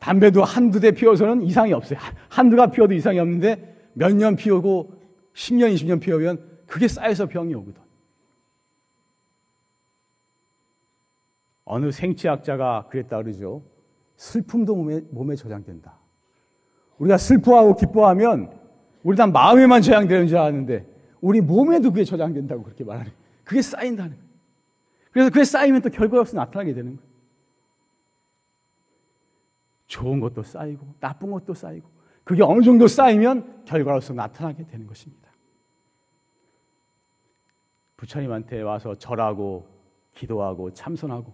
담배도 0.00 0.42
한두 0.42 0.80
대 0.80 0.90
피워서는 0.90 1.42
이상이 1.42 1.72
없어요. 1.72 2.00
한두가 2.28 2.72
피워도 2.72 2.94
이상이 2.94 3.20
없는데 3.20 3.90
몇 3.94 4.12
년 4.14 4.34
피우고 4.34 4.94
10년, 5.34 5.72
20년 5.74 6.00
피우면 6.00 6.44
그게 6.66 6.88
쌓여서 6.88 7.26
병이 7.26 7.54
오거든. 7.54 7.80
어느 11.64 11.92
생체학자가 11.92 12.88
그랬다 12.90 13.22
그러죠. 13.22 13.62
슬픔도 14.16 14.74
몸에, 14.74 15.00
몸에 15.12 15.36
저장된다. 15.36 15.94
우리가 16.98 17.16
슬퍼하고 17.16 17.76
기뻐하면 17.76 18.50
우리 19.04 19.16
다 19.16 19.28
마음에만 19.28 19.82
저장되는 19.82 20.26
줄 20.26 20.38
아는데 20.38 20.90
우리 21.22 21.40
몸에도 21.40 21.90
그게 21.90 22.04
저장된다고 22.04 22.62
그렇게 22.62 22.84
말하는 22.84 23.10
거예요. 23.10 23.24
그게 23.44 23.62
쌓인다는 23.62 24.10
거예요. 24.10 24.32
그래서 25.12 25.30
그게 25.30 25.44
쌓이면 25.44 25.80
또 25.80 25.88
결과로서 25.88 26.36
나타나게 26.36 26.74
되는 26.74 26.96
거예요. 26.96 27.12
좋은 29.86 30.20
것도 30.20 30.42
쌓이고 30.42 30.94
나쁜 31.00 31.30
것도 31.30 31.54
쌓이고 31.54 31.88
그게 32.24 32.42
어느 32.42 32.62
정도 32.62 32.86
쌓이면 32.88 33.64
결과로서 33.64 34.14
나타나게 34.14 34.66
되는 34.66 34.86
것입니다. 34.86 35.30
부처님한테 37.96 38.62
와서 38.62 38.94
절하고 38.96 39.68
기도하고 40.14 40.72
참선하고 40.72 41.32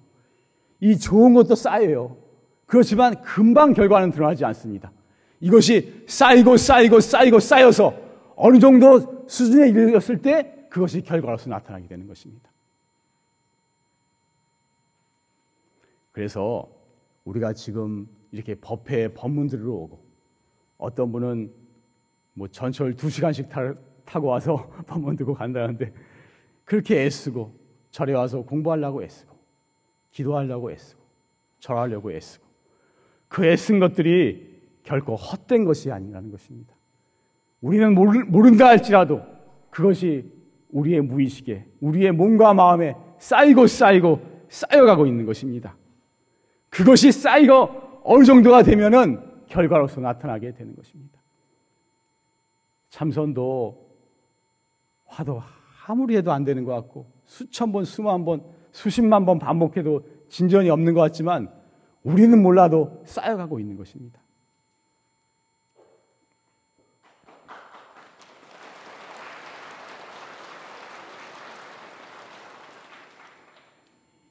이 0.81 0.99
좋은 0.99 1.35
것도 1.35 1.55
쌓여요. 1.55 2.17
그렇지만 2.67 3.23
금방 3.23 3.73
결과는 3.73 4.11
드러나지 4.11 4.45
않습니다. 4.45 4.93
이것이 5.41 6.05
쌓이고 6.07 6.57
쌓이고 6.57 7.01
쌓이고 7.01 7.41
쌓여서 7.41 8.08
어느 8.41 8.61
정도 8.61 9.27
수준에 9.29 9.69
이르렀을 9.69 10.23
때 10.23 10.67
그것이 10.71 11.03
결과로서 11.03 11.51
나타나게 11.51 11.89
되는 11.89 12.07
것입니다. 12.07 12.49
그래서 16.13 16.69
우리가 17.25 17.53
지금 17.53 18.09
이렇게 18.31 18.55
법회 18.55 19.13
법문들로 19.15 19.75
오고 19.75 20.05
어떤 20.79 21.11
분은 21.11 21.53
뭐 22.35 22.47
전철 22.47 22.95
두 22.95 23.11
시간씩 23.11 23.49
타고 24.05 24.29
와서 24.29 24.71
법문 24.87 25.17
듣고 25.17 25.35
간다는데 25.35 25.93
그렇게 26.65 27.03
애쓰고 27.07 27.53
절에 27.91 28.13
와서 28.13 28.43
공부하려고 28.43 29.03
애쓰고 29.03 29.37
기도하려고 30.13 30.71
애쓰고 30.71 31.03
절하려고 31.59 32.13
애쓰고 32.13 32.47
그 33.27 33.45
애쓴 33.45 33.81
것들이 33.81 34.61
결코 34.85 35.17
헛된 35.17 35.65
것이 35.65 35.91
아니라는 35.91 36.31
것입니다. 36.31 36.78
우리는 37.61 37.95
모른다 37.95 38.67
할지라도 38.67 39.23
그것이 39.71 40.31
우리의 40.71 41.01
무의식에 41.01 41.67
우리의 41.81 42.13
몸과 42.13 42.55
마음에 42.55 42.95
쌓이고 43.19 43.67
쌓이고 43.67 44.21
쌓여가고 44.49 45.07
있는 45.07 45.27
것입니다. 45.27 45.77
그것이 46.71 47.13
쌓이고 47.13 47.69
어느 48.05 48.25
정도가 48.25 48.63
되면은 48.63 49.21
결과로서 49.47 50.01
나타나게 50.01 50.53
되는 50.53 50.75
것입니다. 50.77 51.19
참선도 52.91 53.89
화도 55.07 55.43
아무리 55.87 56.17
해도 56.17 56.33
안 56.33 56.45
되는 56.45 56.65
것 56.65 56.75
같고 56.75 57.11
수천 57.25 57.73
번, 57.73 57.85
수만 57.85 58.25
번, 58.25 58.43
수십만 58.73 59.25
번 59.25 59.39
반복해도 59.39 60.07
진전이 60.29 60.71
없는 60.71 60.95
것 60.95 61.01
같지만 61.01 61.51
우리는 62.03 62.41
몰라도 62.43 63.03
쌓여가고 63.05 63.59
있는 63.59 63.77
것입니다. 63.77 64.21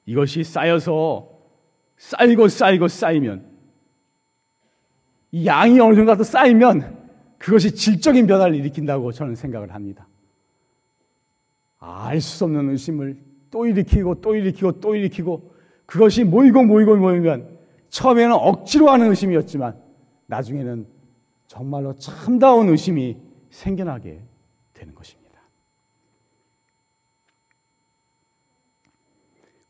이것이 0.08 0.43
쌓여서 0.43 1.30
쌓이고 1.98 2.48
쌓이고 2.48 2.88
쌓이면 2.88 3.46
이 5.32 5.46
양이 5.46 5.80
어느 5.80 5.96
정도 5.96 6.24
쌓이면 6.24 6.98
그것이 7.38 7.76
질적인 7.76 8.26
변화를 8.26 8.56
일으킨다고 8.56 9.12
저는 9.12 9.36
생각을 9.36 9.74
합니다. 9.76 10.08
알 11.80 12.20
수 12.20 12.46
없는 12.46 12.70
의심을 12.70 13.17
또 13.52 13.67
일으키고 13.67 14.22
또 14.22 14.36
일으키고 14.36 14.80
또 14.80 14.96
일으키고 14.96 15.54
그것이 15.86 16.24
모이고 16.24 16.63
모이고 16.63 16.96
모이면 16.96 17.58
처음에는 17.89 18.34
억지로 18.34 18.89
하는 18.89 19.10
의심이었지만 19.10 19.78
나중에는 20.26 20.88
정말로 21.48 21.93
참다운 21.96 22.70
의심이 22.70 23.17
생겨나게 23.50 24.22
되는 24.74 24.96
것입니다. 24.96 25.27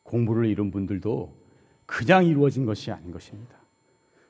공부를 0.07 0.45
이룬 0.45 0.71
분들도 0.71 1.33
그냥 1.85 2.25
이루어진 2.25 2.65
것이 2.65 2.91
아닌 2.91 3.11
것입니다. 3.11 3.55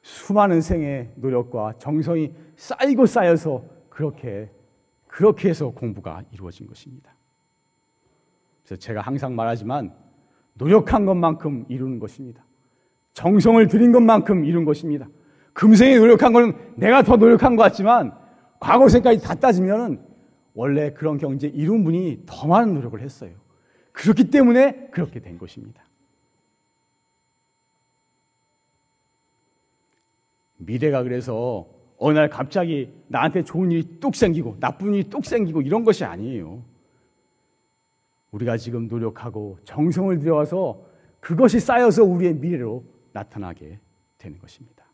수많은 0.01 0.61
생의 0.61 1.11
노력과 1.15 1.73
정성이 1.77 2.33
쌓이고 2.55 3.05
쌓여서 3.05 3.63
그렇게 3.89 4.51
그렇게 5.07 5.49
해서 5.49 5.69
공부가 5.69 6.23
이루어진 6.31 6.67
것입니다. 6.67 7.15
그래서 8.63 8.79
제가 8.79 9.01
항상 9.01 9.35
말하지만 9.35 9.93
노력한 10.55 11.05
것만큼 11.05 11.65
이루는 11.69 11.99
것입니다. 11.99 12.43
정성을 13.13 13.65
들인 13.67 13.91
것만큼 13.91 14.45
이룬 14.45 14.65
것입니다. 14.65 15.07
금생에 15.53 15.97
노력한 15.97 16.33
건 16.33 16.73
내가 16.75 17.01
더 17.01 17.15
노력한 17.15 17.55
것 17.55 17.63
같지만 17.63 18.13
과거생까지 18.59 19.21
다 19.21 19.35
따지면은 19.35 19.99
원래 20.53 20.91
그런 20.91 21.17
경제 21.17 21.47
이룬 21.47 21.83
분이 21.83 22.23
더 22.25 22.47
많은 22.47 22.73
노력을 22.75 22.99
했어요. 22.99 23.31
그렇기 23.97 24.29
때문에 24.29 24.89
그렇게 24.91 25.19
된 25.19 25.39
것입니다. 25.39 25.83
미래가 30.57 31.01
그래서 31.01 31.67
어느 31.97 32.17
날 32.17 32.29
갑자기 32.29 32.93
나한테 33.07 33.43
좋은 33.43 33.71
일이 33.71 33.99
뚝 33.99 34.15
생기고 34.15 34.57
나쁜 34.59 34.93
일이 34.93 35.09
뚝 35.09 35.25
생기고 35.25 35.63
이런 35.63 35.83
것이 35.83 36.05
아니에요. 36.05 36.63
우리가 38.31 38.57
지금 38.57 38.87
노력하고 38.87 39.57
정성을 39.65 40.19
들여와서 40.19 40.79
그것이 41.19 41.59
쌓여서 41.59 42.03
우리의 42.03 42.35
미래로 42.35 42.83
나타나게 43.13 43.79
되는 44.19 44.37
것입니다. 44.37 44.85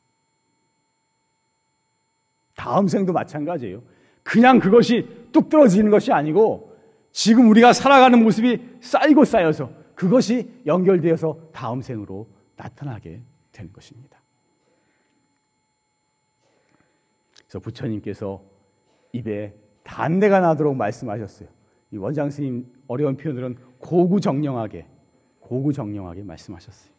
다음 2.56 2.88
생도 2.88 3.12
마찬가지예요. 3.12 3.84
그냥 4.22 4.60
그것이 4.60 5.28
뚝 5.34 5.50
떨어지는 5.50 5.92
것이 5.92 6.14
아니고 6.14 6.73
지금 7.14 7.50
우리가 7.50 7.74
살아가는 7.74 8.22
모습이 8.22 8.78
쌓이고 8.82 9.24
쌓여서 9.24 9.72
그것이 9.94 10.52
연결되어서 10.66 11.52
다음 11.54 11.82
생으로 11.82 12.28
나타나게 12.58 13.22
되는 13.52 13.72
것입니다. 13.72 14.20
그래서 17.38 17.60
부처님께서 17.60 18.44
입에 19.14 19.54
단내가 19.84 20.40
나도록 20.40 20.76
말씀하셨어요. 20.76 21.48
이 21.92 21.98
원장 21.98 22.32
스님 22.32 22.66
어려운 22.88 23.16
표현으로는 23.16 23.58
고구정령하게 23.78 24.88
고구정령하게 25.40 26.24
말씀하셨어요. 26.24 26.92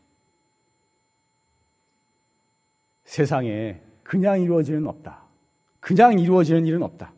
세상에 3.04 3.82
그냥 4.04 4.40
이루어지는 4.40 4.86
없다. 4.86 5.24
그냥 5.80 6.20
이루어지는 6.20 6.66
일은 6.66 6.84
없다. 6.84 7.12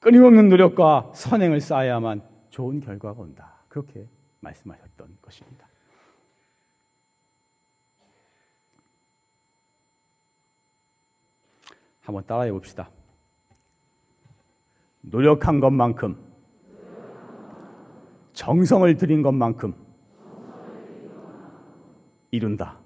끊임없는 0.00 0.48
노력과 0.48 1.10
선행을 1.14 1.60
쌓아야만 1.60 2.22
좋은 2.50 2.80
결과가 2.80 3.20
온다. 3.20 3.54
그렇게 3.68 4.06
말씀하셨던 4.40 5.18
것입니다. 5.20 5.66
한번 12.02 12.24
따라해 12.26 12.50
봅시다. 12.50 12.88
노력한 15.02 15.60
것만큼, 15.60 16.16
정성을 18.32 18.96
들인 18.96 19.22
것만큼 19.22 19.74
이룬다. 22.30 22.78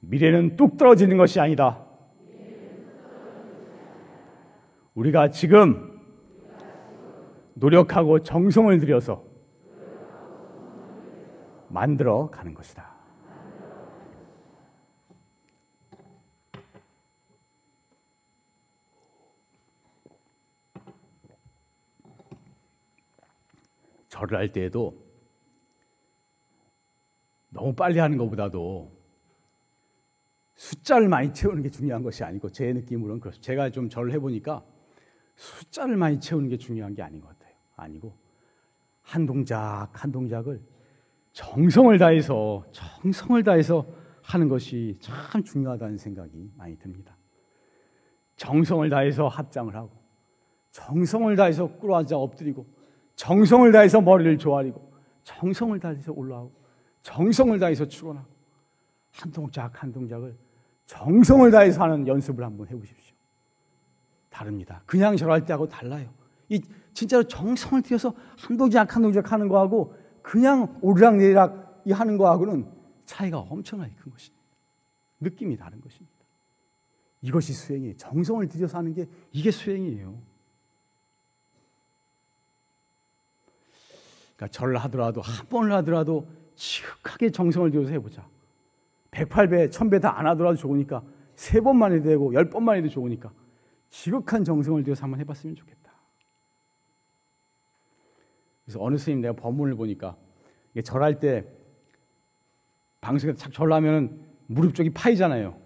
미래는 0.00 0.56
뚝 0.56 0.76
떨어지는 0.76 1.16
것이 1.16 1.38
아니다. 1.38 1.81
우리가 4.94 5.30
지금 5.30 6.00
노력하고 7.54 8.22
정성을 8.22 8.78
들여서 8.78 9.24
만들어 11.68 12.28
가는 12.30 12.52
것이다. 12.52 12.92
절을 24.08 24.36
할 24.36 24.48
때에도 24.50 25.02
너무 27.48 27.74
빨리 27.74 27.98
하는 27.98 28.18
것보다도 28.18 28.92
숫자를 30.54 31.08
많이 31.08 31.32
채우는 31.32 31.62
게 31.62 31.70
중요한 31.70 32.02
것이 32.02 32.22
아니고 32.22 32.50
제 32.50 32.72
느낌으로는 32.72 33.20
그렇습니다. 33.20 33.44
제가 33.44 33.70
좀 33.70 33.88
절을 33.88 34.12
해보니까 34.12 34.62
숫자를 35.42 35.96
많이 35.96 36.20
채우는 36.20 36.48
게 36.48 36.56
중요한 36.56 36.94
게 36.94 37.02
아닌 37.02 37.20
것 37.20 37.28
같아요. 37.28 37.52
아니고 37.74 38.16
한 39.02 39.26
동작 39.26 39.88
한 39.92 40.12
동작을 40.12 40.62
정성을 41.32 41.98
다해서 41.98 42.64
정성을 42.70 43.42
다해서 43.42 43.84
하는 44.22 44.48
것이 44.48 44.96
참 45.00 45.42
중요하다는 45.42 45.98
생각이 45.98 46.52
많이 46.56 46.78
듭니다. 46.78 47.16
정성을 48.36 48.88
다해서 48.88 49.26
합장을 49.26 49.74
하고 49.74 49.90
정성을 50.70 51.34
다해서 51.34 51.66
꿇어앉아 51.66 52.16
엎드리고 52.16 52.64
정성을 53.16 53.72
다해서 53.72 54.00
머리를 54.00 54.38
조아리고 54.38 54.92
정성을 55.24 55.78
다해서 55.80 56.12
올라오고 56.12 56.52
정성을 57.02 57.58
다해서 57.58 57.86
출근하고 57.88 58.28
한 59.10 59.32
동작 59.32 59.82
한 59.82 59.92
동작을 59.92 60.36
정성을 60.86 61.50
다해서 61.50 61.82
하는 61.82 62.06
연습을 62.06 62.44
한번 62.44 62.68
해보십시오. 62.68 63.11
다릅니다. 64.32 64.82
그냥 64.86 65.16
절할 65.16 65.44
때하고 65.44 65.68
달라요. 65.68 66.08
이 66.48 66.60
진짜로 66.94 67.22
정성을 67.24 67.82
들여서 67.82 68.14
한 68.38 68.56
동작 68.56 68.94
한 68.94 69.02
동작 69.02 69.30
하는 69.32 69.48
거하고 69.48 69.94
그냥 70.22 70.78
오르락 70.80 71.16
내리락 71.16 71.82
이 71.84 71.92
하는 71.92 72.16
거하고는 72.16 72.66
차이가 73.04 73.38
엄청나게 73.38 73.92
큰 73.94 74.10
것입니다. 74.10 74.42
느낌이 75.20 75.56
다른 75.56 75.80
것입니다. 75.80 76.12
이것이 77.20 77.52
수행이에요. 77.52 77.96
정성을 77.96 78.48
들여서 78.48 78.78
하는 78.78 78.94
게 78.94 79.06
이게 79.30 79.50
수행이에요. 79.50 80.18
그러니까 84.36 84.48
절을 84.48 84.76
하더라도 84.78 85.20
한 85.20 85.46
번을 85.46 85.72
하더라도 85.74 86.28
지극하게 86.56 87.30
정성을 87.30 87.70
들여서 87.70 87.90
해보자. 87.90 88.26
108배, 89.12 89.70
1000배 89.70 90.00
다 90.00 90.16
안 90.16 90.26
하더라도 90.28 90.56
좋으니까 90.56 91.02
세 91.34 91.60
번만 91.60 91.92
해도 91.92 92.04
되고 92.04 92.32
열 92.34 92.48
번만 92.50 92.76
해도 92.76 92.88
좋으니까 92.88 93.30
지극한 93.92 94.42
정성을 94.42 94.82
들여서 94.82 95.04
한번 95.04 95.20
해봤으면 95.20 95.54
좋겠다. 95.54 95.92
그래서 98.64 98.82
어느 98.82 98.96
스님 98.96 99.20
내가 99.20 99.34
법문을 99.34 99.74
보니까 99.74 100.16
이게 100.72 100.80
절할 100.80 101.20
때 101.20 101.46
방송에서 103.02 103.36
착 103.36 103.52
절하면 103.52 104.24
무릎 104.46 104.74
쪽이 104.74 104.90
파이잖아요. 104.94 105.60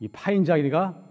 이 0.00 0.08
파인 0.08 0.44
자리가 0.44 1.02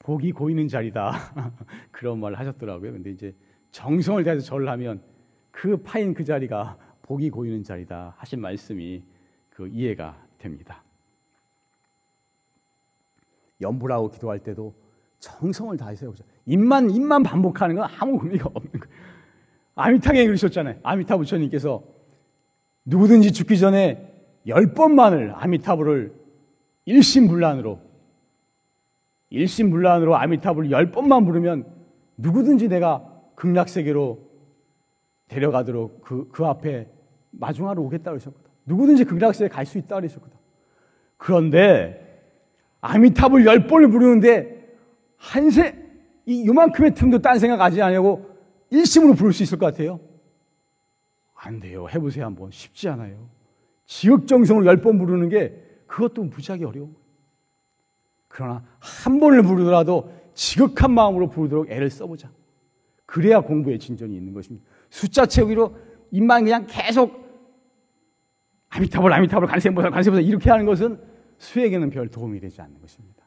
복이 0.00 0.32
고이는 0.32 0.68
자리다. 0.68 1.12
그런 1.90 2.20
말을 2.20 2.38
하셨더라고요. 2.38 2.92
근데 2.92 3.10
이제 3.10 3.34
정성을 3.70 4.22
다해서 4.24 4.44
절을 4.44 4.68
하면 4.68 5.02
그 5.50 5.78
파인 5.78 6.12
그 6.12 6.22
자리가 6.22 6.76
복이 7.00 7.30
고이는 7.30 7.62
자리다 7.62 8.14
하신 8.18 8.42
말씀이 8.42 9.02
그 9.48 9.68
이해가 9.68 10.22
됩니다. 10.36 10.84
염불하고 13.62 14.10
기도할 14.10 14.40
때도 14.40 14.83
정성을 15.24 15.76
다해서 15.76 16.06
해보자. 16.06 16.22
입만 16.44 16.90
입만 16.90 17.22
반복하는 17.22 17.76
건 17.76 17.88
아무 17.98 18.20
의미가 18.22 18.50
없는 18.52 18.72
거예요. 18.72 18.94
아미타게 19.74 20.26
그러셨잖아요. 20.26 20.76
아미타 20.82 21.16
부처님께서 21.16 21.82
누구든지 22.84 23.32
죽기 23.32 23.58
전에 23.58 24.12
열 24.46 24.74
번만을 24.74 25.32
아미타불을 25.34 26.12
일심불란으로 26.84 27.80
일심불란으로 29.30 30.14
아미타불을 30.16 30.70
열 30.70 30.90
번만 30.92 31.24
부르면 31.24 31.66
누구든지 32.18 32.68
내가 32.68 33.10
극락세계로 33.34 34.20
데려가도록 35.28 36.02
그, 36.02 36.28
그 36.30 36.44
앞에 36.44 36.86
마중하러 37.30 37.80
오겠다 37.82 38.10
그러셨거든. 38.10 38.50
누구든지 38.66 39.04
극락세에 39.04 39.48
갈수 39.48 39.78
있다 39.78 39.96
그러셨거든. 39.96 40.36
그런데 41.16 42.22
아미탑을 42.82 43.46
열 43.46 43.66
번을 43.66 43.88
부르는데 43.88 44.53
한세 45.16 45.76
이 46.26 46.46
요만큼의 46.46 46.94
틈도 46.94 47.20
딴 47.20 47.38
생각하지 47.38 47.82
않냐고 47.82 48.30
일심으로 48.70 49.14
부를 49.14 49.32
수 49.32 49.42
있을 49.42 49.58
것 49.58 49.66
같아요. 49.66 50.00
안 51.34 51.60
돼요. 51.60 51.86
해보세요 51.88 52.24
한번. 52.24 52.50
쉽지 52.50 52.88
않아요. 52.88 53.28
지극정성으로 53.86 54.64
열번 54.66 54.98
부르는 54.98 55.28
게 55.28 55.54
그것도 55.86 56.24
무지하게 56.24 56.64
어려워. 56.64 56.90
그러나 58.28 58.64
한 58.78 59.20
번을 59.20 59.42
부르더라도 59.42 60.12
지극한 60.34 60.92
마음으로 60.92 61.28
부르도록 61.28 61.70
애를 61.70 61.90
써보자. 61.90 62.30
그래야 63.06 63.40
공부에 63.40 63.78
진전이 63.78 64.16
있는 64.16 64.32
것입니다. 64.32 64.66
숫자 64.90 65.26
채우기로 65.26 65.76
입만 66.10 66.44
그냥 66.44 66.66
계속 66.68 67.22
아미타불 68.70 69.12
아미타불 69.12 69.46
간세보살 69.46 69.90
간세보살 69.90 70.24
이렇게 70.24 70.50
하는 70.50 70.64
것은 70.64 70.98
수에게는 71.38 71.90
별 71.90 72.08
도움이 72.08 72.40
되지 72.40 72.60
않는 72.60 72.80
것입니다. 72.80 73.23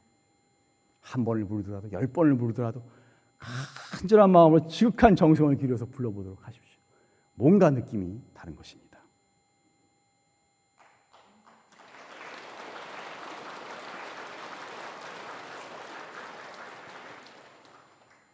한 1.08 1.24
번을 1.24 1.46
부르더라도 1.46 1.92
열 1.94 2.08
번을 2.08 2.38
부르더라도 2.38 2.84
간절한 3.92 4.30
마음으로 4.30 4.68
지극한 4.68 5.16
정성을 5.16 5.56
기울여서 5.56 5.86
불러보도록 5.86 6.46
하십시오. 6.46 6.80
뭔가 7.36 7.70
느낌이 7.70 8.20
다른 8.34 8.56
것입니다. 8.56 9.00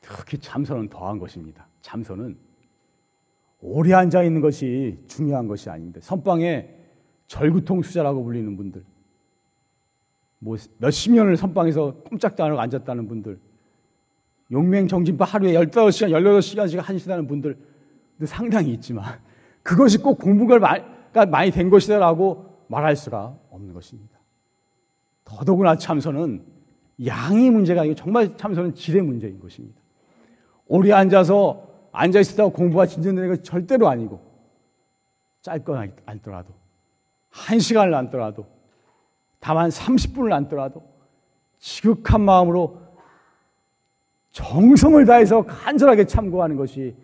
특히 0.01 0.39
참선은 0.39 0.89
더한 0.89 1.19
것입니다. 1.19 1.67
참선은 1.81 2.37
오래 3.59 3.93
앉아 3.93 4.23
있는 4.23 4.41
것이 4.41 5.03
중요한 5.07 5.47
것이 5.47 5.69
아닌데 5.69 5.99
선방에 6.01 6.75
절구통 7.27 7.83
수자라고 7.83 8.23
불리는 8.23 8.57
분들, 8.57 8.83
뭐 10.43 10.57
몇십 10.77 11.13
년을 11.13 11.37
선방에서 11.37 11.93
꼼짝도 12.09 12.43
안 12.43 12.51
하고 12.51 12.59
앉았다는 12.59 13.07
분들, 13.07 13.39
용맹 14.51 14.89
정진파 14.89 15.23
하루에 15.23 15.53
15시간, 15.53 16.11
18시간씩 16.11 16.81
하시다는 16.81 17.27
분들 17.27 17.57
상당히 18.25 18.73
있지만 18.73 19.19
그것이 19.63 19.97
꼭 19.99 20.19
공부가 20.19 20.59
많이 21.27 21.51
된 21.51 21.69
것이다라고 21.69 22.65
말할 22.67 22.95
수가 22.97 23.37
없는 23.51 23.73
것입니다. 23.73 24.19
더더구나 25.23 25.77
참선은 25.77 26.43
양이 27.05 27.49
문제가 27.49 27.81
아니고 27.81 27.95
정말 27.95 28.35
참선은 28.35 28.75
질의 28.75 29.01
문제인 29.01 29.39
것입니다. 29.39 29.79
오래 30.67 30.91
앉아서 30.91 31.69
앉아 31.93 32.19
있었다고 32.19 32.51
공부가 32.51 32.85
진전되는 32.85 33.29
것이 33.29 33.43
절대로 33.43 33.87
아니고 33.87 34.19
짧거나 35.41 35.87
앉더라도 36.05 36.53
한 37.29 37.59
시간을 37.59 37.93
앉더라도 37.95 38.45
다만 39.43 39.69
30분을 39.69 40.31
앉더라도 40.31 40.81
지극한 41.59 42.21
마음으로 42.21 42.79
정성을 44.31 45.05
다해서 45.05 45.41
간절하게 45.45 46.05
참고하는 46.05 46.55
것이 46.55 46.95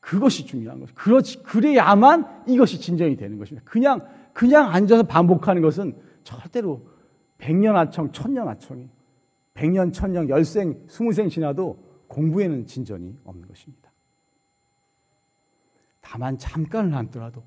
그것이 0.00 0.44
중요한 0.44 0.80
것이 0.80 0.92
그렇지 0.94 1.42
그래야만 1.44 2.46
이것이 2.48 2.80
진전이 2.80 3.16
되는 3.16 3.38
것입니다. 3.38 3.64
그냥 3.70 4.04
그냥 4.32 4.70
앉아서 4.70 5.04
반복하는 5.04 5.62
것은 5.62 5.96
절대로 6.24 6.84
백년 7.38 7.76
하청, 7.76 8.10
천년 8.10 8.48
하청이 8.48 8.90
백년, 9.54 9.92
천년, 9.92 10.28
열생, 10.28 10.82
스무생 10.88 11.28
지나도 11.28 11.78
공부에는 12.08 12.66
진전이 12.66 13.18
없는 13.22 13.46
것입니다. 13.46 13.92
다만 16.00 16.38
잠깐을 16.38 16.92
앉더라도 16.92 17.44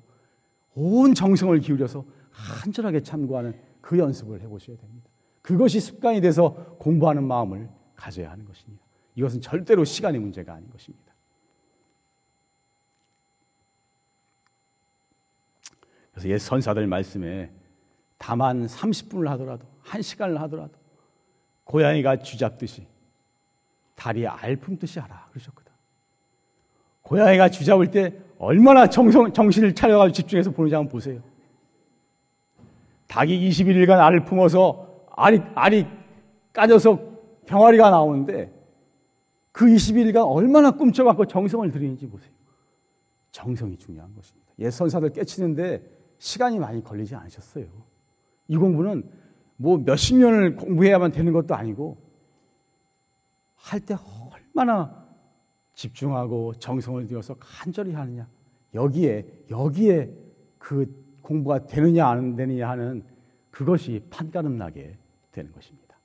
온 0.74 1.12
정성을 1.12 1.60
기울여서 1.60 2.15
간절하게 2.36 3.02
참고하는 3.02 3.58
그 3.80 3.98
연습을 3.98 4.40
해보셔야 4.42 4.76
됩니다. 4.76 5.08
그것이 5.42 5.80
습관이 5.80 6.20
돼서 6.20 6.52
공부하는 6.78 7.24
마음을 7.24 7.68
가져야 7.94 8.30
하는 8.30 8.44
것입니다. 8.44 8.84
이것은 9.14 9.40
절대로 9.40 9.84
시간의 9.84 10.20
문제가 10.20 10.54
아닌 10.54 10.68
것입니다. 10.70 11.06
그래서 16.12 16.28
옛 16.28 16.38
선사들 16.38 16.86
말씀에 16.86 17.50
다만 18.18 18.66
30분을 18.66 19.26
하더라도, 19.28 19.66
1시간을 19.84 20.36
하더라도, 20.38 20.72
고양이가 21.64 22.22
쥐잡듯이 22.22 22.86
다리에 23.94 24.26
알 24.26 24.56
품듯이 24.56 24.98
하라. 24.98 25.28
그러셨거든. 25.30 25.72
고양이가 27.02 27.50
쥐잡을 27.50 27.90
때 27.90 28.18
얼마나 28.38 28.88
정성, 28.88 29.32
정신을 29.32 29.74
차려가지고 29.74 30.14
집중해서 30.14 30.50
보는지 30.50 30.74
한번 30.74 30.90
보세요. 30.90 31.22
닭이 33.16 33.48
21일간 33.48 33.98
알을 33.98 34.26
품어서 34.26 35.06
알이, 35.16 35.40
알이 35.54 35.86
까져서 36.52 37.00
병아리가 37.46 37.88
나오는데 37.88 38.52
그 39.52 39.64
21일간 39.64 40.30
얼마나 40.30 40.70
꿈쳐갖고 40.70 41.24
정성을 41.24 41.70
들이는지 41.70 42.06
보세요. 42.10 42.34
정성이 43.30 43.78
중요한 43.78 44.14
것입니다. 44.14 44.52
옛 44.58 44.70
선사들 44.70 45.14
깨치는데 45.14 45.82
시간이 46.18 46.58
많이 46.58 46.84
걸리지 46.84 47.14
않으셨어요. 47.14 47.64
이 48.48 48.56
공부는 48.58 49.08
뭐 49.56 49.78
몇십 49.78 50.18
년을 50.18 50.56
공부해야만 50.56 51.12
되는 51.12 51.32
것도 51.32 51.54
아니고 51.54 51.96
할 53.54 53.80
때 53.80 53.96
얼마나 54.30 55.06
집중하고 55.72 56.52
정성을 56.58 57.06
들여서 57.06 57.36
간절히 57.40 57.94
하느냐. 57.94 58.28
여기에, 58.74 59.26
여기에 59.50 60.10
그 60.58 61.05
공부가 61.26 61.66
되느냐 61.66 62.06
안 62.06 62.36
되느냐 62.36 62.70
하는 62.70 63.04
그것이 63.50 64.00
판가름 64.10 64.56
나게 64.56 64.96
되는 65.32 65.50
것입니다. 65.50 65.96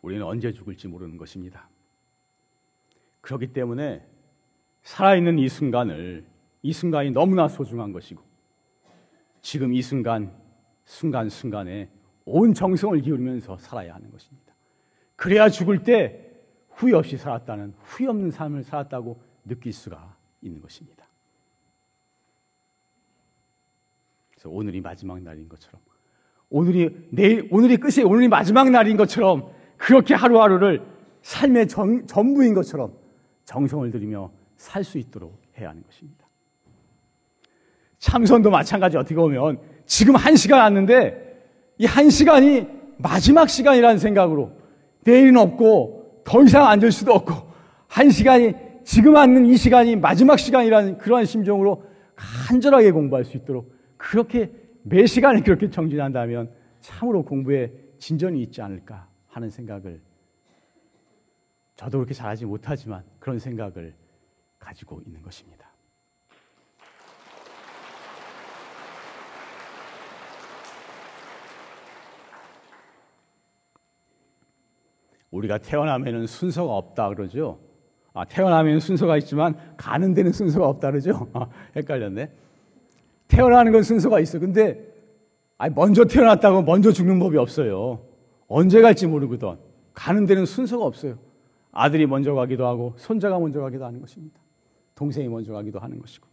우리는 0.00 0.24
언제 0.24 0.52
죽을지 0.52 0.86
모르는 0.86 1.16
것입니다. 1.16 1.68
그렇기 3.20 3.52
때문에 3.52 4.06
살아있는 4.84 5.40
이 5.40 5.48
순간을, 5.48 6.24
이 6.62 6.72
순간이 6.72 7.10
너무나 7.10 7.48
소중한 7.48 7.92
것이고, 7.92 8.31
지금 9.42 9.74
이 9.74 9.82
순간, 9.82 10.32
순간순간에 10.84 11.88
온 12.24 12.54
정성을 12.54 13.00
기울이면서 13.00 13.58
살아야 13.58 13.94
하는 13.94 14.10
것입니다. 14.10 14.54
그래야 15.16 15.48
죽을 15.48 15.82
때 15.82 16.30
후회 16.70 16.94
없이 16.94 17.16
살았다는, 17.16 17.74
후회 17.82 18.08
없는 18.08 18.30
삶을 18.30 18.62
살았다고 18.62 19.20
느낄 19.44 19.72
수가 19.72 20.16
있는 20.40 20.60
것입니다. 20.62 21.06
그래서 24.30 24.48
오늘이 24.48 24.80
마지막 24.80 25.20
날인 25.20 25.48
것처럼, 25.48 25.80
오늘이 26.48 27.08
내일, 27.10 27.48
오늘이 27.50 27.76
끝이 27.76 28.04
오늘이 28.04 28.28
마지막 28.28 28.70
날인 28.70 28.96
것처럼 28.96 29.52
그렇게 29.76 30.14
하루하루를 30.14 30.84
삶의 31.22 31.68
전, 31.68 32.06
전부인 32.06 32.54
것처럼 32.54 32.92
정성을 33.44 33.90
들이며 33.90 34.30
살 34.56 34.84
수 34.84 34.98
있도록 34.98 35.40
해야 35.58 35.70
하는 35.70 35.82
것입니다. 35.82 36.26
참선도 38.02 38.50
마찬가지 38.50 38.96
어떻게 38.96 39.14
보면 39.14 39.60
지금 39.86 40.16
한 40.16 40.34
시간 40.34 40.58
왔는데 40.58 41.22
이 41.78 41.86
한 41.86 42.10
시간이 42.10 42.66
마지막 42.98 43.48
시간이라는 43.48 43.98
생각으로 43.98 44.52
내일은 45.04 45.36
없고 45.36 46.22
더 46.24 46.42
이상 46.42 46.66
앉을 46.66 46.90
수도 46.90 47.12
없고 47.12 47.32
한 47.86 48.10
시간이 48.10 48.54
지금 48.84 49.16
앉는 49.16 49.46
이 49.46 49.56
시간이 49.56 49.96
마지막 49.96 50.38
시간이라는 50.38 50.98
그러한 50.98 51.24
심정으로 51.24 51.84
간절하게 52.16 52.90
공부할 52.90 53.24
수 53.24 53.36
있도록 53.36 53.72
그렇게 53.96 54.50
매 54.82 55.06
시간을 55.06 55.44
그렇게 55.44 55.70
정진한다면 55.70 56.50
참으로 56.80 57.24
공부에 57.24 57.72
진전이 57.98 58.42
있지 58.42 58.62
않을까 58.62 59.06
하는 59.28 59.48
생각을 59.48 60.00
저도 61.76 61.98
그렇게 61.98 62.14
잘하지 62.14 62.46
못하지만 62.46 63.04
그런 63.20 63.38
생각을 63.38 63.94
가지고 64.58 65.00
있는 65.06 65.22
것입니다. 65.22 65.72
우리가 75.32 75.58
태어나면 75.58 76.26
순서가 76.26 76.72
없다 76.72 77.08
그러죠. 77.08 77.58
아, 78.14 78.24
태어나면 78.24 78.78
순서가 78.78 79.16
있지만 79.18 79.56
가는 79.76 80.14
데는 80.14 80.32
순서가 80.32 80.68
없다 80.68 80.90
그러죠. 80.90 81.28
아, 81.32 81.48
헷갈렸네. 81.74 82.30
태어나는 83.26 83.72
건 83.72 83.82
순서가 83.82 84.20
있어. 84.20 84.38
근데 84.38 84.92
아니, 85.56 85.74
먼저 85.74 86.04
태어났다고 86.04 86.62
먼저 86.62 86.92
죽는 86.92 87.18
법이 87.18 87.38
없어요. 87.38 88.00
언제 88.46 88.82
갈지 88.82 89.06
모르거든. 89.06 89.56
가는 89.94 90.26
데는 90.26 90.44
순서가 90.44 90.84
없어요. 90.84 91.18
아들이 91.70 92.06
먼저 92.06 92.34
가기도 92.34 92.66
하고 92.66 92.92
손자가 92.96 93.38
먼저 93.38 93.60
가기도 93.60 93.86
하는 93.86 94.00
것입니다. 94.00 94.38
동생이 94.94 95.28
먼저 95.28 95.52
가기도 95.52 95.78
하는 95.78 95.98
것이고. 95.98 96.26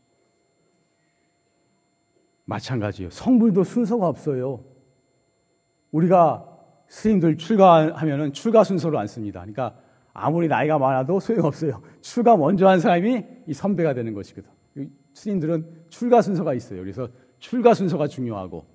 마찬가지예요. 2.44 3.10
성불도 3.12 3.64
순서가 3.64 4.08
없어요. 4.08 4.66
우리가 5.92 6.49
스님들 6.90 7.38
출가하면은 7.38 8.34
출가 8.34 8.64
순서로 8.64 9.00
안 9.00 9.08
씁니다. 9.08 9.40
그러니까 9.42 9.76
아무리 10.12 10.48
나이가 10.48 10.78
많아도 10.78 11.20
소용없어요. 11.20 11.82
출가 12.02 12.36
먼저 12.36 12.68
한 12.68 12.80
사람이 12.80 13.24
이 13.48 13.54
선배가 13.54 13.94
되는 13.94 14.14
것이거든. 14.14 14.50
스님들은 15.14 15.86
출가 15.90 16.22
순서가 16.22 16.54
있어요. 16.56 16.82
그래서 16.82 17.08
출가 17.38 17.74
순서가 17.74 18.08
중요하고 18.08 18.66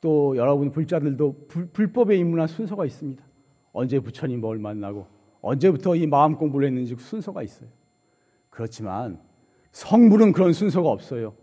또 0.00 0.36
여러분 0.36 0.70
불자들도 0.70 1.46
불, 1.72 1.92
법에 1.92 2.16
입문한 2.16 2.48
순서가 2.48 2.84
있습니다. 2.84 3.24
언제 3.72 3.98
부처님 4.00 4.40
뭘 4.40 4.58
만나고 4.58 5.06
언제부터 5.40 5.94
이 5.96 6.06
마음 6.06 6.36
공부를 6.36 6.66
했는지 6.66 6.96
순서가 6.96 7.42
있어요. 7.42 7.68
그렇지만 8.50 9.20
성불은 9.72 10.32
그런 10.32 10.52
순서가 10.52 10.88
없어요. 10.88 11.34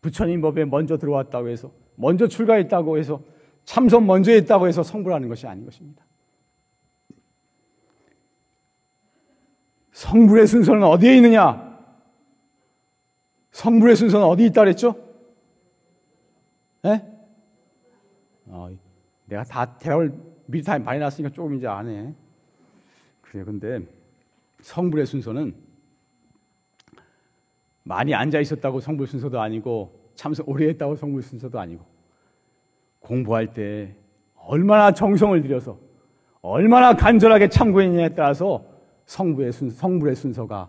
부처님 0.00 0.40
법에 0.40 0.64
먼저 0.64 0.96
들어왔다고 0.96 1.48
해서 1.48 1.72
먼저 1.96 2.28
출가했다고 2.28 2.98
해서 2.98 3.20
참선 3.66 4.06
먼저 4.06 4.30
했다고 4.30 4.68
해서 4.68 4.82
성불하는 4.82 5.28
것이 5.28 5.46
아닌 5.46 5.64
것입니다. 5.64 6.02
성불의 9.92 10.46
순서는 10.46 10.84
어디에 10.84 11.16
있느냐? 11.16 11.76
성불의 13.50 13.96
순서는 13.96 14.24
어디 14.24 14.46
있다 14.46 14.62
그랬죠? 14.62 14.94
예? 16.84 17.02
어, 18.46 18.70
내가 19.24 19.42
다 19.42 19.76
대답을 19.78 20.14
미리 20.46 20.62
다 20.62 20.78
많이 20.78 21.00
났으니까 21.00 21.34
조금 21.34 21.54
이제 21.54 21.66
안 21.66 21.88
해. 21.88 22.14
그래, 23.20 23.42
근데 23.42 23.80
성불의 24.60 25.06
순서는 25.06 25.56
많이 27.82 28.14
앉아 28.14 28.38
있었다고 28.38 28.78
성불 28.80 29.08
순서도 29.08 29.40
아니고 29.40 30.12
참선 30.14 30.46
오래 30.46 30.68
했다고 30.68 30.94
성불 30.94 31.22
순서도 31.22 31.58
아니고 31.58 31.95
공부할 33.06 33.52
때 33.52 33.94
얼마나 34.34 34.90
정성을 34.90 35.40
들여서 35.40 35.78
얼마나 36.42 36.94
간절하게 36.94 37.48
참고했냐에 37.48 38.10
따라서 38.10 38.64
성부의 39.06 39.52
순, 39.52 39.70
성불의 39.70 40.16
순서가 40.16 40.68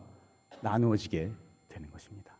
나누어지게 0.62 1.32
되는 1.68 1.92
것입니다. 1.92 2.38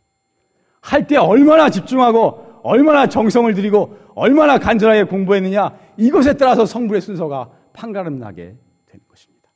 할 0.82 1.08
때 1.08 1.18
얼마나 1.18 1.70
집중하고 1.70 2.62
얼마나 2.64 3.08
정성을 3.08 3.52
들이고 3.56 3.98
얼마나 4.14 4.60
간절하게 4.60 5.06
공부했느냐 5.06 5.76
이것에 5.98 6.34
따라서 6.34 6.66
성불의 6.66 7.02
순서가 7.02 7.50
판가름 7.74 8.20
나게 8.20 8.56
되는 8.86 9.04
것입니다. 9.08 9.50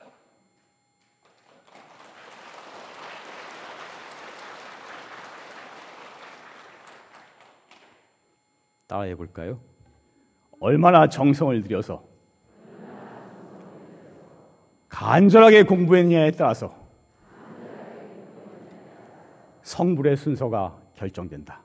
따라해 8.88 9.16
볼까요? 9.16 9.71
얼마나 10.62 11.10
정성을 11.10 11.62
들여서 11.64 12.08
간절하게 14.88 15.64
공부했느냐에 15.64 16.32
따라서 16.32 16.74
성불의 19.64 20.16
순서가 20.16 20.82
결정된다. 20.96 21.62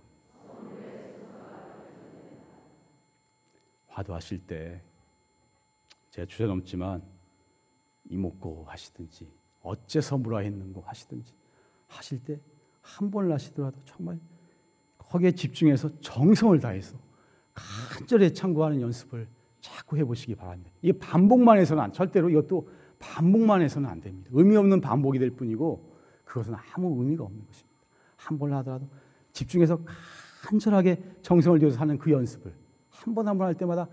화도하실 3.88 4.46
때 4.46 4.82
제가 6.10 6.26
주제 6.26 6.46
넘지만 6.46 7.02
이목고 8.10 8.64
하시든지 8.66 9.30
어째서 9.62 10.18
무라 10.18 10.38
했는고 10.38 10.80
하시든지 10.82 11.32
하실 11.86 12.24
때 12.24 12.40
한 12.86 13.10
번을 13.10 13.32
하시더라도 13.32 13.78
정말 13.84 14.18
거기에 14.96 15.32
집중해서 15.32 16.00
정성을 16.00 16.58
다해서 16.60 16.96
간절히 17.90 18.32
참고하는 18.32 18.80
연습을 18.80 19.26
자꾸 19.60 19.96
해보시기 19.96 20.34
바랍니다. 20.34 20.70
이게 20.82 20.96
반복만 20.98 21.58
해서는 21.58 21.82
안, 21.82 21.92
절대로 21.92 22.28
이것도 22.30 22.68
반복만 22.98 23.62
해서는 23.62 23.88
안 23.88 24.00
됩니다. 24.00 24.30
의미 24.32 24.56
없는 24.56 24.80
반복이 24.80 25.18
될 25.18 25.30
뿐이고 25.30 25.94
그것은 26.24 26.54
아무 26.74 27.02
의미가 27.02 27.24
없는 27.24 27.44
것입니다. 27.46 27.76
한 28.16 28.38
번 28.38 28.52
하더라도 28.54 28.88
집중해서 29.32 29.78
간절하게 30.42 31.00
정성을 31.22 31.58
들여서 31.58 31.78
하는 31.80 31.98
그 31.98 32.10
연습을 32.10 32.52
한 32.90 33.14
번 33.14 33.26
한 33.28 33.38
번 33.38 33.46
할 33.46 33.54
때마다 33.54 33.86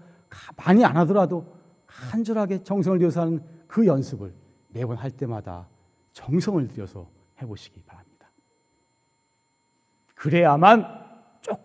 많이 0.57 0.83
안 0.83 0.97
하더라도 0.97 1.45
간절하게 1.85 2.63
정성을 2.63 2.97
들여서 2.99 3.21
하는 3.21 3.43
그 3.67 3.85
연습을 3.85 4.33
매번 4.69 4.97
할 4.97 5.11
때마다 5.11 5.67
정성을 6.13 6.67
들여서 6.67 7.07
해보시기 7.41 7.81
바랍니다. 7.85 8.27
그래야만 10.15 11.02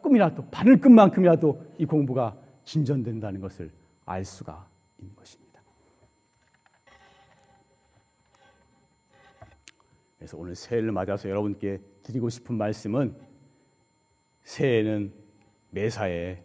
조금이라도 0.09 0.47
바늘끝만큼이라도 0.51 1.75
이 1.79 1.85
공부가 1.85 2.37
진전된다는 2.64 3.40
것을 3.40 3.71
알 4.05 4.25
수가 4.25 4.66
있는 4.99 5.14
것입니다. 5.14 5.61
그래서 10.18 10.37
오늘 10.37 10.55
새해를 10.55 10.92
맞아서 10.92 11.29
여러분께 11.29 11.81
드리고 12.03 12.29
싶은 12.29 12.57
말씀은 12.57 13.14
새해는 14.42 15.12
매사에 15.71 16.42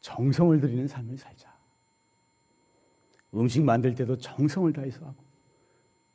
정성을 0.00 0.60
들이는 0.60 0.88
삶을 0.88 1.16
살자. 1.16 1.52
음식 3.34 3.62
만들 3.62 3.94
때도 3.94 4.16
정성을 4.16 4.72
다해서 4.72 5.06
하고, 5.06 5.22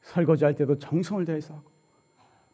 설거지 0.02 0.44
할 0.44 0.54
때도 0.54 0.78
정성을 0.78 1.26
다해서 1.26 1.56
하고, 1.56 1.72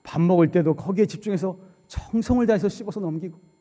밥 0.03 0.21
먹을 0.21 0.51
때도 0.51 0.75
거기에 0.75 1.05
집중해서 1.05 1.57
정성을 1.87 2.45
다해서 2.45 2.69
씹어서 2.69 2.99
넘기고, 2.99 3.52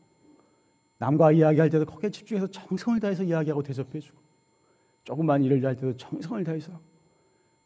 남과 1.02 1.32
이야기할 1.32 1.68
때도 1.68 1.84
거기에 1.84 2.10
집중해서 2.10 2.46
정성을 2.46 3.00
다해서 3.00 3.24
이야기하고 3.24 3.60
대접해주고, 3.64 4.20
조금만 5.02 5.42
일을 5.42 5.64
할 5.66 5.74
때도 5.74 5.96
정성을 5.96 6.44
다해서 6.44 6.78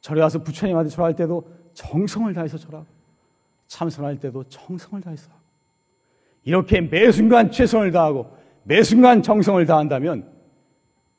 절에 0.01 0.23
와서 0.23 0.43
부처님한테 0.43 0.89
절할 0.89 1.15
때도 1.15 1.47
정성을 1.75 2.33
다해서 2.33 2.57
절하고, 2.57 2.87
참선할 3.67 4.19
때도 4.21 4.45
정성을 4.45 5.03
다해서 5.03 5.31
이렇게 6.45 6.81
매 6.81 7.11
순간 7.11 7.51
최선을 7.51 7.91
다하고 7.91 8.31
매 8.63 8.83
순간 8.83 9.23
정성을 9.23 9.67
다한다면 9.67 10.33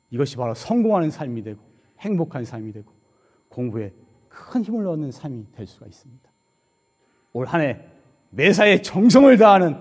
이것이 0.10 0.38
바로 0.38 0.54
성공하는 0.56 1.12
삶이 1.12 1.44
되고 1.44 1.60
행복한 2.00 2.46
삶이 2.46 2.72
되고 2.72 2.90
공부에 3.50 3.94
큰 4.30 4.64
힘을 4.64 4.88
얻는 4.88 5.12
삶이 5.12 5.52
될 5.52 5.68
수가 5.68 5.86
있습니다. 5.86 6.32
올 7.34 7.46
한 7.46 7.62
해 7.62 7.80
매사에 8.30 8.82
정성을 8.82 9.38
다하는 9.38 9.76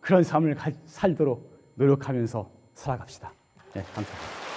그런 0.00 0.22
삶을 0.22 0.56
살도록 0.84 1.49
노력하면서 1.80 2.50
살아갑시다. 2.74 3.32
네, 3.72 3.82
감사합니다. 3.94 4.49